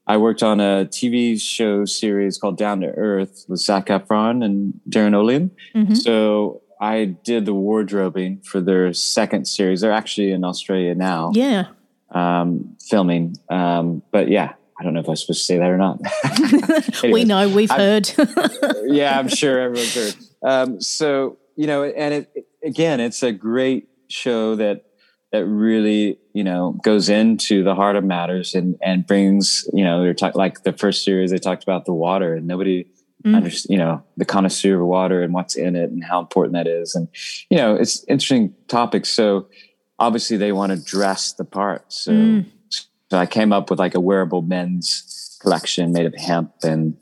I 0.07 0.17
worked 0.17 0.43
on 0.43 0.59
a 0.59 0.85
TV 0.85 1.39
show 1.39 1.85
series 1.85 2.37
called 2.37 2.57
Down 2.57 2.81
to 2.81 2.87
Earth 2.87 3.45
with 3.47 3.59
Zac 3.59 3.87
Efron 3.87 4.43
and 4.43 4.79
Darin 4.87 5.13
Olien. 5.13 5.51
Mhm. 5.75 5.95
So 5.97 6.61
I 6.81 7.05
did 7.05 7.45
the 7.45 7.53
wardrobing 7.53 8.39
for 8.45 8.61
their 8.61 8.93
second 8.93 9.45
series. 9.45 9.81
They're 9.81 9.91
actually 9.91 10.31
in 10.31 10.43
Australia 10.45 10.95
now, 10.95 11.31
Yeah, 11.35 11.65
um, 12.11 12.75
filming. 12.89 13.35
Um, 13.49 14.01
but 14.11 14.29
yeah, 14.29 14.53
I 14.79 14.83
don't 14.83 14.93
know 14.93 15.01
if 15.01 15.09
I'm 15.09 15.15
supposed 15.17 15.39
to 15.41 15.45
say 15.45 15.57
that 15.57 15.69
or 15.69 15.77
not. 15.77 15.99
we 17.03 17.25
know. 17.25 17.49
We've 17.49 17.69
I- 17.71 17.77
heard. 17.77 18.11
yeah, 18.85 19.19
I'm 19.19 19.27
sure 19.27 19.59
everyone's 19.59 19.93
heard. 19.93 20.15
Um, 20.41 20.81
so 20.81 21.37
you 21.55 21.67
know, 21.67 21.83
and 21.83 22.13
it, 22.13 22.31
it- 22.35 22.45
again, 22.63 22.99
it's 22.99 23.23
a 23.23 23.31
great 23.31 23.89
show 24.09 24.55
that 24.55 24.85
that 25.31 25.45
really 25.45 26.17
you 26.33 26.43
know 26.43 26.79
goes 26.83 27.09
into 27.09 27.63
the 27.63 27.75
heart 27.75 27.95
of 27.95 28.03
matters 28.03 28.55
and 28.55 28.75
and 28.81 29.05
brings 29.05 29.67
you 29.73 29.83
know 29.83 30.01
they're 30.01 30.13
talk, 30.15 30.35
like 30.35 30.63
the 30.63 30.73
first 30.73 31.03
series 31.03 31.29
they 31.31 31.37
talked 31.37 31.61
about 31.63 31.85
the 31.85 31.93
water 31.93 32.35
and 32.35 32.47
nobody 32.47 32.85
Mm. 33.25 33.35
understands 33.35 33.69
you 33.69 33.77
know 33.77 34.01
the 34.15 34.23
connoisseur 34.23 34.79
of 34.79 34.87
water 34.87 35.21
and 35.21 35.33
what's 35.33 35.57
in 35.57 35.75
it 35.75 35.89
and 35.91 36.01
how 36.05 36.21
important 36.21 36.53
that 36.53 36.67
is 36.67 36.95
and 36.95 37.09
you 37.49 37.57
know 37.57 37.75
it's 37.75 38.05
interesting 38.05 38.53
topics. 38.69 39.09
So 39.09 39.49
obviously 39.99 40.37
they 40.37 40.53
want 40.53 40.71
to 40.71 40.81
dress 40.81 41.33
the 41.33 41.43
part. 41.43 41.91
So 41.91 42.13
Mm. 42.13 42.45
so 43.11 43.17
I 43.17 43.25
came 43.25 43.51
up 43.51 43.69
with 43.69 43.77
like 43.77 43.93
a 43.93 43.99
wearable 43.99 44.41
men's 44.41 45.37
collection 45.41 45.91
made 45.91 46.05
of 46.05 46.15
hemp 46.15 46.53
and 46.63 46.95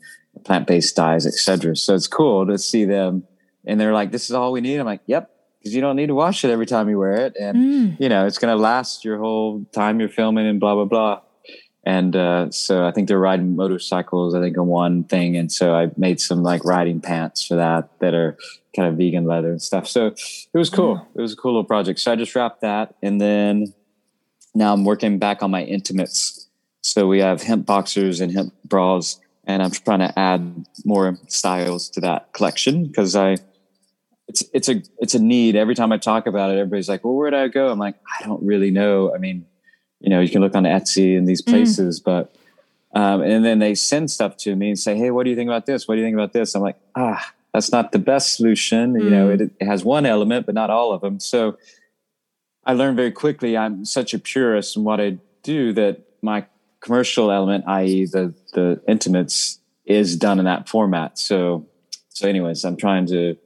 plant-based 0.44 0.96
dyes, 0.96 1.24
etc. 1.24 1.76
So 1.76 1.94
it's 1.94 2.08
cool 2.08 2.46
to 2.48 2.58
see 2.58 2.84
them, 2.84 3.22
and 3.64 3.80
they're 3.80 3.94
like, 3.94 4.10
"This 4.10 4.24
is 4.28 4.32
all 4.32 4.50
we 4.50 4.60
need." 4.60 4.78
I'm 4.80 4.86
like, 4.86 5.02
"Yep," 5.06 5.30
because 5.58 5.74
you 5.74 5.80
don't 5.80 5.96
need 5.96 6.06
to 6.08 6.14
wash 6.14 6.44
it 6.44 6.50
every 6.50 6.66
time 6.66 6.88
you 6.88 6.98
wear 6.98 7.16
it, 7.26 7.36
and 7.40 7.56
Mm. 7.56 8.00
you 8.00 8.08
know 8.08 8.26
it's 8.26 8.38
going 8.38 8.54
to 8.56 8.60
last 8.60 9.04
your 9.04 9.18
whole 9.18 9.64
time 9.72 10.00
you're 10.00 10.08
filming 10.08 10.46
and 10.46 10.60
blah 10.60 10.74
blah 10.74 10.84
blah. 10.84 11.20
And 11.84 12.14
uh, 12.16 12.50
so 12.50 12.84
I 12.86 12.90
think 12.92 13.08
they're 13.08 13.18
riding 13.18 13.56
motorcycles. 13.56 14.34
I 14.34 14.40
think 14.42 14.58
on 14.58 14.66
one 14.66 15.04
thing, 15.04 15.36
and 15.36 15.50
so 15.50 15.74
I 15.74 15.90
made 15.96 16.20
some 16.20 16.42
like 16.42 16.64
riding 16.64 17.00
pants 17.00 17.46
for 17.46 17.54
that 17.56 17.88
that 18.00 18.12
are 18.14 18.36
kind 18.76 18.88
of 18.88 18.96
vegan 18.98 19.24
leather 19.24 19.50
and 19.50 19.62
stuff. 19.62 19.88
So 19.88 20.08
it 20.08 20.50
was 20.58 20.68
cool. 20.70 21.06
It 21.14 21.20
was 21.20 21.32
a 21.32 21.36
cool 21.36 21.52
little 21.52 21.64
project. 21.64 21.98
So 22.00 22.12
I 22.12 22.16
just 22.16 22.34
wrapped 22.34 22.60
that, 22.60 22.94
and 23.02 23.20
then 23.20 23.72
now 24.54 24.72
I'm 24.74 24.84
working 24.84 25.18
back 25.18 25.42
on 25.42 25.50
my 25.50 25.62
intimates. 25.64 26.48
So 26.82 27.06
we 27.06 27.20
have 27.20 27.42
hemp 27.42 27.64
boxers 27.64 28.20
and 28.20 28.32
hemp 28.32 28.52
bras, 28.64 29.18
and 29.44 29.62
I'm 29.62 29.70
trying 29.70 30.00
to 30.00 30.18
add 30.18 30.66
more 30.84 31.16
styles 31.28 31.88
to 31.90 32.00
that 32.02 32.32
collection 32.34 32.86
because 32.86 33.16
I 33.16 33.36
it's 34.28 34.44
it's 34.52 34.68
a 34.68 34.82
it's 34.98 35.14
a 35.14 35.18
need. 35.18 35.56
Every 35.56 35.74
time 35.74 35.90
I 35.90 35.98
talk 35.98 36.26
about 36.26 36.50
it, 36.50 36.58
everybody's 36.58 36.88
like, 36.88 37.04
"Well, 37.04 37.14
where'd 37.14 37.34
I 37.34 37.48
go?" 37.48 37.70
I'm 37.70 37.78
like, 37.78 37.96
I 38.20 38.26
don't 38.26 38.42
really 38.42 38.70
know. 38.70 39.14
I 39.14 39.18
mean, 39.18 39.46
you 40.00 40.10
know, 40.10 40.20
you 40.20 40.28
can 40.28 40.42
look 40.42 40.54
on 40.54 40.64
Etsy 40.64 41.16
and 41.16 41.26
these 41.26 41.42
mm. 41.42 41.46
places, 41.46 42.00
mm. 42.00 42.04
but 42.04 42.34
um, 42.94 43.22
and 43.22 43.44
then 43.44 43.58
they 43.58 43.74
send 43.74 44.10
stuff 44.10 44.36
to 44.38 44.54
me 44.54 44.68
and 44.68 44.78
say, 44.78 44.96
"Hey, 44.96 45.10
what 45.10 45.24
do 45.24 45.30
you 45.30 45.36
think 45.36 45.48
about 45.48 45.66
this? 45.66 45.88
What 45.88 45.94
do 45.94 46.00
you 46.00 46.06
think 46.06 46.14
about 46.14 46.34
this?" 46.34 46.54
I'm 46.54 46.62
like, 46.62 46.78
ah, 46.94 47.32
that's 47.54 47.72
not 47.72 47.92
the 47.92 47.98
best 47.98 48.36
solution. 48.36 48.92
Mm. 48.92 49.04
You 49.04 49.10
know, 49.10 49.28
mm. 49.28 49.40
it, 49.40 49.50
it 49.60 49.64
has 49.64 49.82
one 49.82 50.04
element, 50.04 50.46
but 50.46 50.54
not 50.54 50.68
all 50.68 50.92
of 50.92 51.00
them. 51.00 51.18
So 51.20 51.56
I 52.64 52.74
learned 52.74 52.96
very 52.96 53.12
quickly. 53.12 53.56
I'm 53.56 53.86
such 53.86 54.12
a 54.12 54.18
purist 54.18 54.76
in 54.76 54.84
what 54.84 55.00
I 55.00 55.18
do 55.42 55.72
that 55.72 56.02
my 56.20 56.44
commercial 56.80 57.30
element, 57.30 57.64
i.e., 57.66 58.04
the 58.04 58.34
the 58.52 58.80
intimates, 58.86 59.58
is 59.86 60.16
done 60.16 60.38
in 60.38 60.44
that 60.44 60.68
format. 60.68 61.18
So, 61.18 61.66
so 62.10 62.28
anyways, 62.28 62.62
I'm 62.64 62.76
trying 62.76 63.06
to 63.06 63.36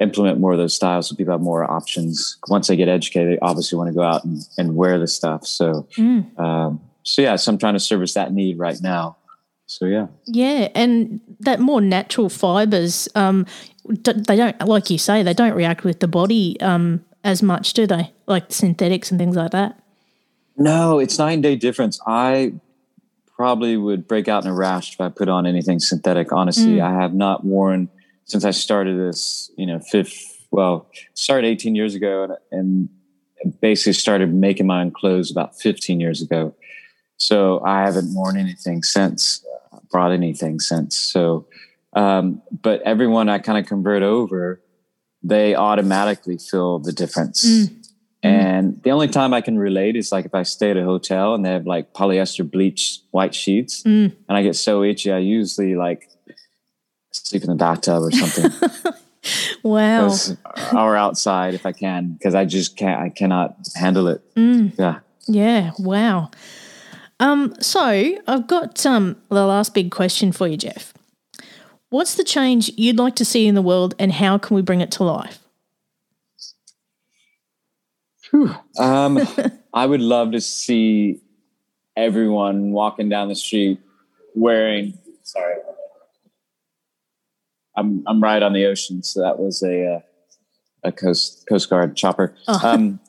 implement 0.00 0.40
more 0.40 0.52
of 0.52 0.58
those 0.58 0.74
styles 0.74 1.08
so 1.08 1.14
people 1.14 1.32
have 1.32 1.40
more 1.40 1.70
options. 1.70 2.38
Once 2.48 2.68
they 2.68 2.76
get 2.76 2.88
educated, 2.88 3.32
they 3.32 3.38
obviously 3.40 3.76
want 3.76 3.88
to 3.88 3.94
go 3.94 4.02
out 4.02 4.24
and, 4.24 4.40
and 4.58 4.74
wear 4.74 4.98
the 4.98 5.06
stuff. 5.06 5.46
So, 5.46 5.86
mm. 5.96 6.38
um, 6.38 6.80
so 7.02 7.22
yeah, 7.22 7.36
so 7.36 7.52
I'm 7.52 7.58
trying 7.58 7.74
to 7.74 7.80
service 7.80 8.14
that 8.14 8.32
need 8.32 8.58
right 8.58 8.78
now. 8.80 9.16
So 9.66 9.84
yeah, 9.84 10.08
yeah, 10.26 10.68
and 10.74 11.20
that 11.40 11.60
more 11.60 11.80
natural 11.80 12.28
fibers, 12.28 13.08
um, 13.14 13.46
they 13.86 14.34
don't 14.36 14.66
like 14.66 14.90
you 14.90 14.98
say 14.98 15.22
they 15.22 15.32
don't 15.32 15.54
react 15.54 15.84
with 15.84 16.00
the 16.00 16.08
body 16.08 16.60
um, 16.60 17.04
as 17.22 17.40
much, 17.40 17.72
do 17.74 17.86
they? 17.86 18.12
Like 18.26 18.46
synthetics 18.48 19.12
and 19.12 19.20
things 19.20 19.36
like 19.36 19.52
that. 19.52 19.80
No, 20.56 20.98
it's 20.98 21.18
nine 21.20 21.40
day 21.40 21.54
difference. 21.54 22.00
I 22.04 22.54
probably 23.36 23.76
would 23.76 24.08
break 24.08 24.26
out 24.26 24.44
in 24.44 24.50
a 24.50 24.54
rash 24.54 24.92
if 24.92 25.00
I 25.00 25.08
put 25.08 25.28
on 25.28 25.46
anything 25.46 25.78
synthetic. 25.78 26.32
Honestly, 26.32 26.78
mm. 26.78 26.82
I 26.82 27.00
have 27.00 27.14
not 27.14 27.44
worn 27.44 27.88
since 28.30 28.44
I 28.44 28.52
started 28.52 28.98
this. 28.98 29.50
You 29.56 29.66
know, 29.66 29.80
fifth. 29.80 30.46
Well, 30.52 30.90
started 31.14 31.46
18 31.46 31.74
years 31.76 31.94
ago, 31.94 32.24
and, 32.24 32.88
and 33.42 33.60
basically 33.60 33.92
started 33.92 34.34
making 34.34 34.66
my 34.66 34.80
own 34.80 34.90
clothes 34.90 35.30
about 35.30 35.58
15 35.58 36.00
years 36.00 36.22
ago. 36.22 36.54
So 37.18 37.62
I 37.64 37.82
haven't 37.82 38.14
worn 38.14 38.36
anything 38.36 38.82
since, 38.82 39.44
brought 39.90 40.12
anything 40.12 40.58
since. 40.58 40.96
So, 40.96 41.46
um, 41.92 42.42
but 42.62 42.80
everyone 42.82 43.28
I 43.28 43.38
kind 43.38 43.58
of 43.58 43.66
convert 43.66 44.02
over, 44.02 44.60
they 45.22 45.54
automatically 45.54 46.38
feel 46.38 46.78
the 46.78 46.92
difference. 46.92 47.44
Mm. 47.44 47.76
And 48.22 48.82
the 48.82 48.90
only 48.90 49.08
time 49.08 49.32
I 49.32 49.40
can 49.40 49.58
relate 49.58 49.96
is 49.96 50.12
like 50.12 50.26
if 50.26 50.34
I 50.34 50.42
stay 50.42 50.70
at 50.70 50.76
a 50.76 50.84
hotel 50.84 51.34
and 51.34 51.44
they 51.44 51.50
have 51.50 51.66
like 51.66 51.94
polyester 51.94 52.48
bleach 52.48 53.00
white 53.12 53.34
sheets 53.34 53.82
mm. 53.82 54.14
and 54.28 54.36
I 54.36 54.42
get 54.42 54.56
so 54.56 54.82
itchy, 54.82 55.10
I 55.10 55.18
usually 55.18 55.74
like 55.74 56.10
sleep 57.30 57.44
in 57.44 57.50
the 57.50 57.54
bathtub 57.54 58.02
or 58.02 58.10
something. 58.10 58.50
wow. 59.62 60.12
Or 60.72 60.96
outside 60.96 61.54
if 61.54 61.64
I 61.64 61.72
can, 61.72 62.12
because 62.12 62.34
I 62.34 62.44
just 62.44 62.76
can't, 62.76 63.00
I 63.00 63.08
cannot 63.08 63.56
handle 63.76 64.08
it. 64.08 64.22
Mm. 64.34 64.76
Yeah. 64.76 64.98
Yeah. 65.28 65.70
Wow. 65.78 66.30
Um, 67.20 67.54
so 67.60 67.80
I've 68.26 68.46
got 68.46 68.84
um, 68.84 69.16
the 69.28 69.46
last 69.46 69.74
big 69.74 69.90
question 69.90 70.32
for 70.32 70.48
you, 70.48 70.56
Jeff. 70.56 70.92
What's 71.90 72.14
the 72.14 72.24
change 72.24 72.70
you'd 72.76 72.98
like 72.98 73.14
to 73.16 73.24
see 73.24 73.46
in 73.46 73.54
the 73.54 73.62
world, 73.62 73.94
and 73.98 74.12
how 74.12 74.38
can 74.38 74.54
we 74.54 74.62
bring 74.62 74.80
it 74.80 74.90
to 74.92 75.04
life? 75.04 75.38
Um, 78.78 79.18
I 79.74 79.86
would 79.86 80.00
love 80.00 80.32
to 80.32 80.40
see 80.40 81.20
everyone 81.96 82.70
walking 82.70 83.08
down 83.08 83.28
the 83.28 83.34
street 83.34 83.80
wearing. 84.36 84.96
Sorry, 85.24 85.56
I'm 87.76 88.02
I'm 88.06 88.22
right 88.22 88.42
on 88.42 88.52
the 88.52 88.66
ocean, 88.66 89.02
so 89.02 89.20
that 89.20 89.38
was 89.38 89.62
a 89.62 89.96
uh, 89.96 90.00
a 90.84 90.92
coast 90.92 91.46
coast 91.48 91.70
guard 91.70 91.96
chopper. 91.96 92.34
Oh. 92.48 92.60
Um, 92.62 93.00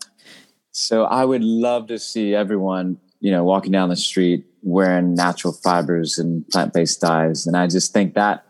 so 0.72 1.04
I 1.04 1.26
would 1.26 1.44
love 1.44 1.88
to 1.88 2.00
see 2.00 2.34
everyone 2.34 2.98
you 3.22 3.32
know, 3.32 3.44
walking 3.44 3.72
down 3.72 3.88
the 3.90 3.96
street 3.96 4.46
wearing 4.64 5.14
natural 5.14 5.54
fibers 5.54 6.18
and 6.18 6.48
plant-based 6.50 7.00
dyes. 7.00 7.48
And 7.48 7.56
I 7.56 7.68
just 7.68 7.94
think 7.94 8.16
that 8.16 8.46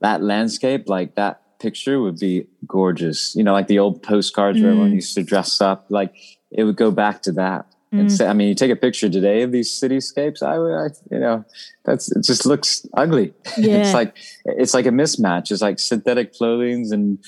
that 0.00 0.22
landscape, 0.22 0.88
like 0.88 1.14
that 1.14 1.58
picture 1.60 2.00
would 2.00 2.18
be 2.18 2.46
gorgeous. 2.66 3.34
You 3.34 3.44
know, 3.44 3.52
like 3.52 3.68
the 3.68 3.78
old 3.78 4.02
postcards 4.02 4.58
mm. 4.58 4.62
where 4.62 4.70
everyone 4.72 4.90
mm. 4.90 4.96
used 4.96 5.14
to 5.14 5.22
dress 5.22 5.60
up, 5.60 5.86
like 5.88 6.14
it 6.50 6.64
would 6.64 6.76
go 6.76 6.90
back 6.90 7.22
to 7.22 7.32
that. 7.32 7.66
Mm. 7.96 8.00
And 8.00 8.12
say, 8.12 8.26
I 8.26 8.32
mean, 8.32 8.48
you 8.48 8.54
take 8.54 8.70
a 8.70 8.76
picture 8.76 9.08
today 9.08 9.42
of 9.42 9.52
these 9.52 9.70
cityscapes, 9.70 10.42
I 10.42 10.58
would, 10.58 10.74
I, 10.74 10.88
you 11.10 11.20
know, 11.20 11.44
that's, 11.84 12.10
it 12.14 12.24
just 12.24 12.46
looks 12.46 12.86
ugly. 12.94 13.32
Yeah. 13.56 13.78
it's 13.78 13.94
like, 13.94 14.16
it's 14.44 14.74
like 14.74 14.86
a 14.86 14.90
mismatch. 14.90 15.50
It's 15.50 15.62
like 15.62 15.78
synthetic 15.78 16.34
clothing 16.34 16.92
and 16.92 17.18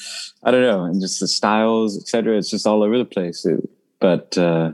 I 0.43 0.51
don't 0.51 0.63
know, 0.63 0.85
and 0.85 1.01
just 1.01 1.21
the 1.21 1.29
styles, 1.29 1.97
etc. 1.97 2.37
It's 2.37 2.51
just 2.51 2.67
all 2.67 2.83
over 2.83 2.99
the 2.99 3.05
place. 3.05 3.47
It, 3.47 3.69
but, 3.99 4.37
uh, 4.37 4.73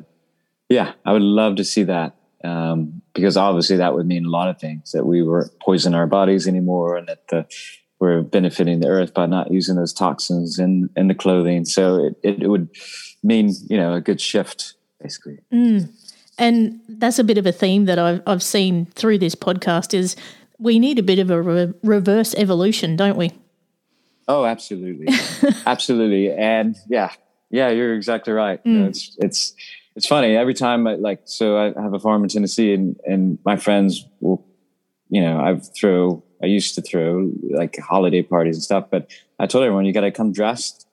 yeah, 0.68 0.92
I 1.04 1.12
would 1.12 1.22
love 1.22 1.56
to 1.56 1.64
see 1.64 1.84
that 1.84 2.16
um, 2.42 3.02
because 3.14 3.36
obviously 3.36 3.76
that 3.76 3.94
would 3.94 4.06
mean 4.06 4.24
a 4.24 4.30
lot 4.30 4.48
of 4.48 4.58
things 4.58 4.92
that 4.92 5.06
we 5.06 5.22
were 5.22 5.50
poisoning 5.62 5.98
our 5.98 6.06
bodies 6.06 6.48
anymore 6.48 6.96
and 6.96 7.06
that 7.08 7.28
the, 7.28 7.46
we're 8.00 8.22
benefiting 8.22 8.80
the 8.80 8.88
earth 8.88 9.14
by 9.14 9.26
not 9.26 9.50
using 9.50 9.76
those 9.76 9.92
toxins 9.92 10.58
in, 10.58 10.90
in 10.96 11.08
the 11.08 11.14
clothing. 11.14 11.64
So 11.64 12.12
it, 12.22 12.40
it 12.42 12.48
would 12.48 12.68
mean, 13.22 13.54
you 13.68 13.76
know, 13.76 13.94
a 13.94 14.00
good 14.00 14.20
shift 14.20 14.74
basically. 15.04 15.38
Mm. 15.52 15.90
And 16.38 16.80
that's 16.88 17.18
a 17.18 17.24
bit 17.24 17.38
of 17.38 17.46
a 17.46 17.52
theme 17.52 17.84
that 17.84 17.98
I've, 17.98 18.22
I've 18.26 18.42
seen 18.42 18.86
through 18.86 19.18
this 19.18 19.34
podcast 19.36 19.94
is 19.94 20.16
we 20.58 20.78
need 20.78 20.98
a 20.98 21.02
bit 21.02 21.18
of 21.18 21.30
a 21.30 21.40
re- 21.40 21.74
reverse 21.82 22.34
evolution, 22.34 22.96
don't 22.96 23.16
we? 23.16 23.30
Oh, 24.26 24.46
absolutely. 24.46 25.06
absolutely. 25.66 26.32
And 26.32 26.74
yeah, 26.88 27.12
yeah, 27.50 27.68
you're 27.68 27.94
exactly 27.94 28.32
right. 28.32 28.64
Mm. 28.64 28.66
You 28.66 28.78
know, 28.78 28.86
it's, 28.86 29.16
it's, 29.18 29.54
it's 29.94 30.06
funny 30.06 30.34
every 30.36 30.54
time 30.54 30.86
I 30.86 30.94
like, 30.94 31.20
so 31.24 31.58
I 31.58 31.80
have 31.80 31.92
a 31.92 32.00
farm 32.00 32.24
in 32.24 32.30
Tennessee 32.30 32.72
and, 32.72 32.98
and 33.04 33.38
my 33.44 33.56
friends 33.56 34.06
will, 34.20 34.44
you 35.10 35.20
know, 35.20 35.38
I 35.38 35.60
throw, 35.78 36.24
I 36.42 36.46
used 36.46 36.74
to 36.76 36.82
throw 36.82 37.30
like 37.50 37.78
holiday 37.78 38.22
parties 38.22 38.56
and 38.56 38.62
stuff, 38.62 38.86
but 38.90 39.10
I 39.38 39.46
told 39.46 39.64
everyone 39.64 39.84
you 39.84 39.92
got 39.92 40.00
to 40.00 40.10
come 40.10 40.32
dressed 40.32 40.83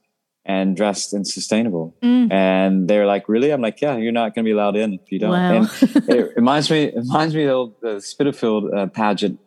and 0.46 0.76
dressed 0.76 1.14
and 1.14 1.28
sustainable. 1.28 1.96
Mm. 2.02 2.32
And 2.32 2.88
they're 2.88 3.06
like, 3.06 3.30
really? 3.30 3.52
I'm 3.52 3.62
like, 3.62 3.82
yeah, 3.82 3.98
you're 3.98 4.12
not 4.12 4.34
going 4.34 4.44
to 4.44 4.48
be 4.48 4.52
allowed 4.52 4.76
in 4.76 4.94
if 4.94 5.12
you 5.12 5.20
don't. 5.20 5.32
Wow. 5.32 5.54
And 5.54 5.70
it 6.10 6.36
reminds 6.36 6.72
me, 6.72 6.86
it 6.86 6.96
reminds 6.96 7.36
me 7.36 7.48
of 7.48 7.74
the 7.82 8.02
Spitalfield 8.02 8.74
uh, 8.74 8.88
pageant 8.88 9.40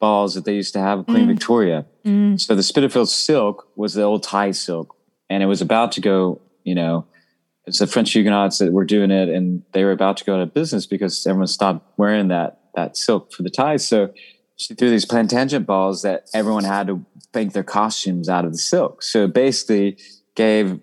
balls 0.00 0.34
that 0.34 0.44
they 0.44 0.54
used 0.54 0.72
to 0.74 0.80
have 0.80 1.04
Queen 1.06 1.24
mm. 1.24 1.28
Victoria. 1.28 1.86
Mm. 2.04 2.40
So 2.40 2.54
the 2.54 2.62
Spitalfield 2.62 3.08
silk 3.08 3.68
was 3.76 3.94
the 3.94 4.02
old 4.02 4.22
tie 4.22 4.52
silk 4.52 4.96
and 5.30 5.42
it 5.42 5.46
was 5.46 5.60
about 5.60 5.92
to 5.92 6.00
go, 6.00 6.40
you 6.64 6.74
know, 6.74 7.06
it's 7.66 7.80
the 7.80 7.86
French 7.86 8.12
Huguenots 8.12 8.58
that 8.58 8.72
were 8.72 8.84
doing 8.84 9.10
it, 9.10 9.28
and 9.28 9.62
they 9.72 9.84
were 9.84 9.92
about 9.92 10.16
to 10.18 10.24
go 10.24 10.34
out 10.34 10.40
of 10.40 10.54
business 10.54 10.86
because 10.86 11.26
everyone 11.26 11.46
stopped 11.46 11.86
wearing 11.98 12.28
that 12.28 12.60
that 12.74 12.96
silk 12.96 13.32
for 13.32 13.42
the 13.42 13.50
ties. 13.50 13.86
So 13.86 14.12
she 14.56 14.74
threw 14.74 14.88
these 14.88 15.04
plantagenet 15.04 15.66
balls 15.66 16.02
that 16.02 16.28
everyone 16.32 16.64
had 16.64 16.86
to 16.86 17.04
make 17.34 17.52
their 17.52 17.64
costumes 17.64 18.28
out 18.28 18.44
of 18.44 18.52
the 18.52 18.58
silk. 18.58 19.02
So 19.02 19.28
basically, 19.28 19.98
gave 20.38 20.78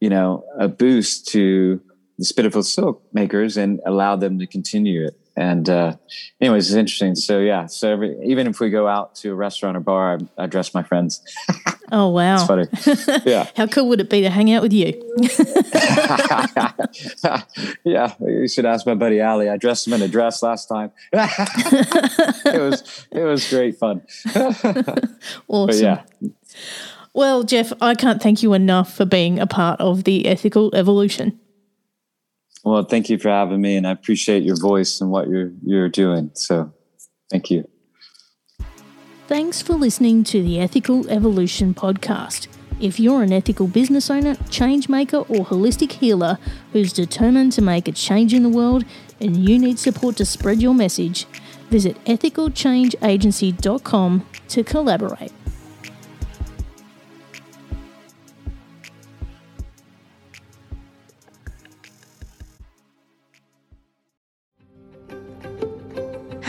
you 0.00 0.08
know 0.08 0.44
a 0.58 0.68
boost 0.68 1.28
to 1.28 1.82
the 2.16 2.24
Spitalfield 2.24 2.66
silk 2.66 3.02
makers 3.12 3.56
and 3.56 3.80
allowed 3.84 4.20
them 4.20 4.38
to 4.38 4.46
continue 4.46 5.04
it. 5.06 5.16
And 5.36 5.68
uh, 5.68 5.96
anyways, 6.40 6.68
it's 6.68 6.76
interesting. 6.76 7.14
So 7.14 7.40
yeah, 7.40 7.66
so 7.66 7.90
every, 7.92 8.16
even 8.24 8.46
if 8.46 8.60
we 8.60 8.70
go 8.70 8.86
out 8.86 9.14
to 9.16 9.30
a 9.30 9.34
restaurant 9.34 9.76
or 9.76 9.80
bar, 9.80 10.18
I, 10.38 10.44
I 10.44 10.46
dress 10.46 10.72
my 10.72 10.82
friends. 10.82 11.20
Oh 11.92 12.10
wow, 12.10 12.36
it's 12.36 12.46
funny. 12.46 12.68
Yeah, 13.26 13.48
how 13.56 13.66
cool 13.66 13.88
would 13.88 13.98
it 13.98 14.08
be 14.08 14.20
to 14.20 14.30
hang 14.30 14.52
out 14.52 14.62
with 14.62 14.72
you? 14.72 14.92
yeah, 17.84 18.14
you 18.20 18.46
should 18.46 18.64
ask 18.64 18.86
my 18.86 18.94
buddy 18.94 19.20
Ali. 19.20 19.48
I 19.48 19.56
dressed 19.56 19.88
him 19.88 19.94
in 19.94 20.02
a 20.02 20.06
dress 20.06 20.40
last 20.40 20.66
time. 20.68 20.92
it 21.12 22.60
was 22.60 23.06
it 23.10 23.24
was 23.24 23.50
great 23.50 23.76
fun. 23.76 24.02
awesome. 24.36 25.66
But 25.66 25.74
yeah. 25.74 26.02
Well, 27.12 27.42
Jeff, 27.42 27.72
I 27.80 27.94
can't 27.94 28.22
thank 28.22 28.42
you 28.42 28.52
enough 28.52 28.94
for 28.94 29.04
being 29.04 29.38
a 29.38 29.46
part 29.46 29.80
of 29.80 30.04
the 30.04 30.26
ethical 30.26 30.74
evolution. 30.74 31.38
Well, 32.64 32.84
thank 32.84 33.08
you 33.08 33.18
for 33.18 33.30
having 33.30 33.60
me, 33.60 33.76
and 33.76 33.86
I 33.86 33.90
appreciate 33.90 34.42
your 34.42 34.56
voice 34.56 35.00
and 35.00 35.10
what 35.10 35.28
you're 35.28 35.52
you're 35.62 35.88
doing. 35.88 36.30
So, 36.34 36.72
thank 37.30 37.50
you. 37.50 37.68
Thanks 39.26 39.62
for 39.62 39.74
listening 39.74 40.24
to 40.24 40.42
the 40.42 40.60
Ethical 40.60 41.08
Evolution 41.08 41.72
podcast. 41.72 42.48
If 42.80 42.98
you're 42.98 43.22
an 43.22 43.32
ethical 43.32 43.68
business 43.68 44.10
owner, 44.10 44.34
change 44.48 44.88
maker, 44.88 45.18
or 45.18 45.46
holistic 45.46 45.92
healer 45.92 46.38
who's 46.72 46.92
determined 46.92 47.52
to 47.52 47.62
make 47.62 47.86
a 47.86 47.92
change 47.92 48.34
in 48.34 48.42
the 48.42 48.48
world 48.48 48.84
and 49.20 49.36
you 49.36 49.56
need 49.58 49.78
support 49.78 50.16
to 50.16 50.24
spread 50.24 50.62
your 50.62 50.74
message, 50.74 51.26
visit 51.68 52.02
ethicalchangeagency.com 52.06 54.26
to 54.48 54.64
collaborate. 54.64 55.32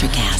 Electricast. 0.00 0.39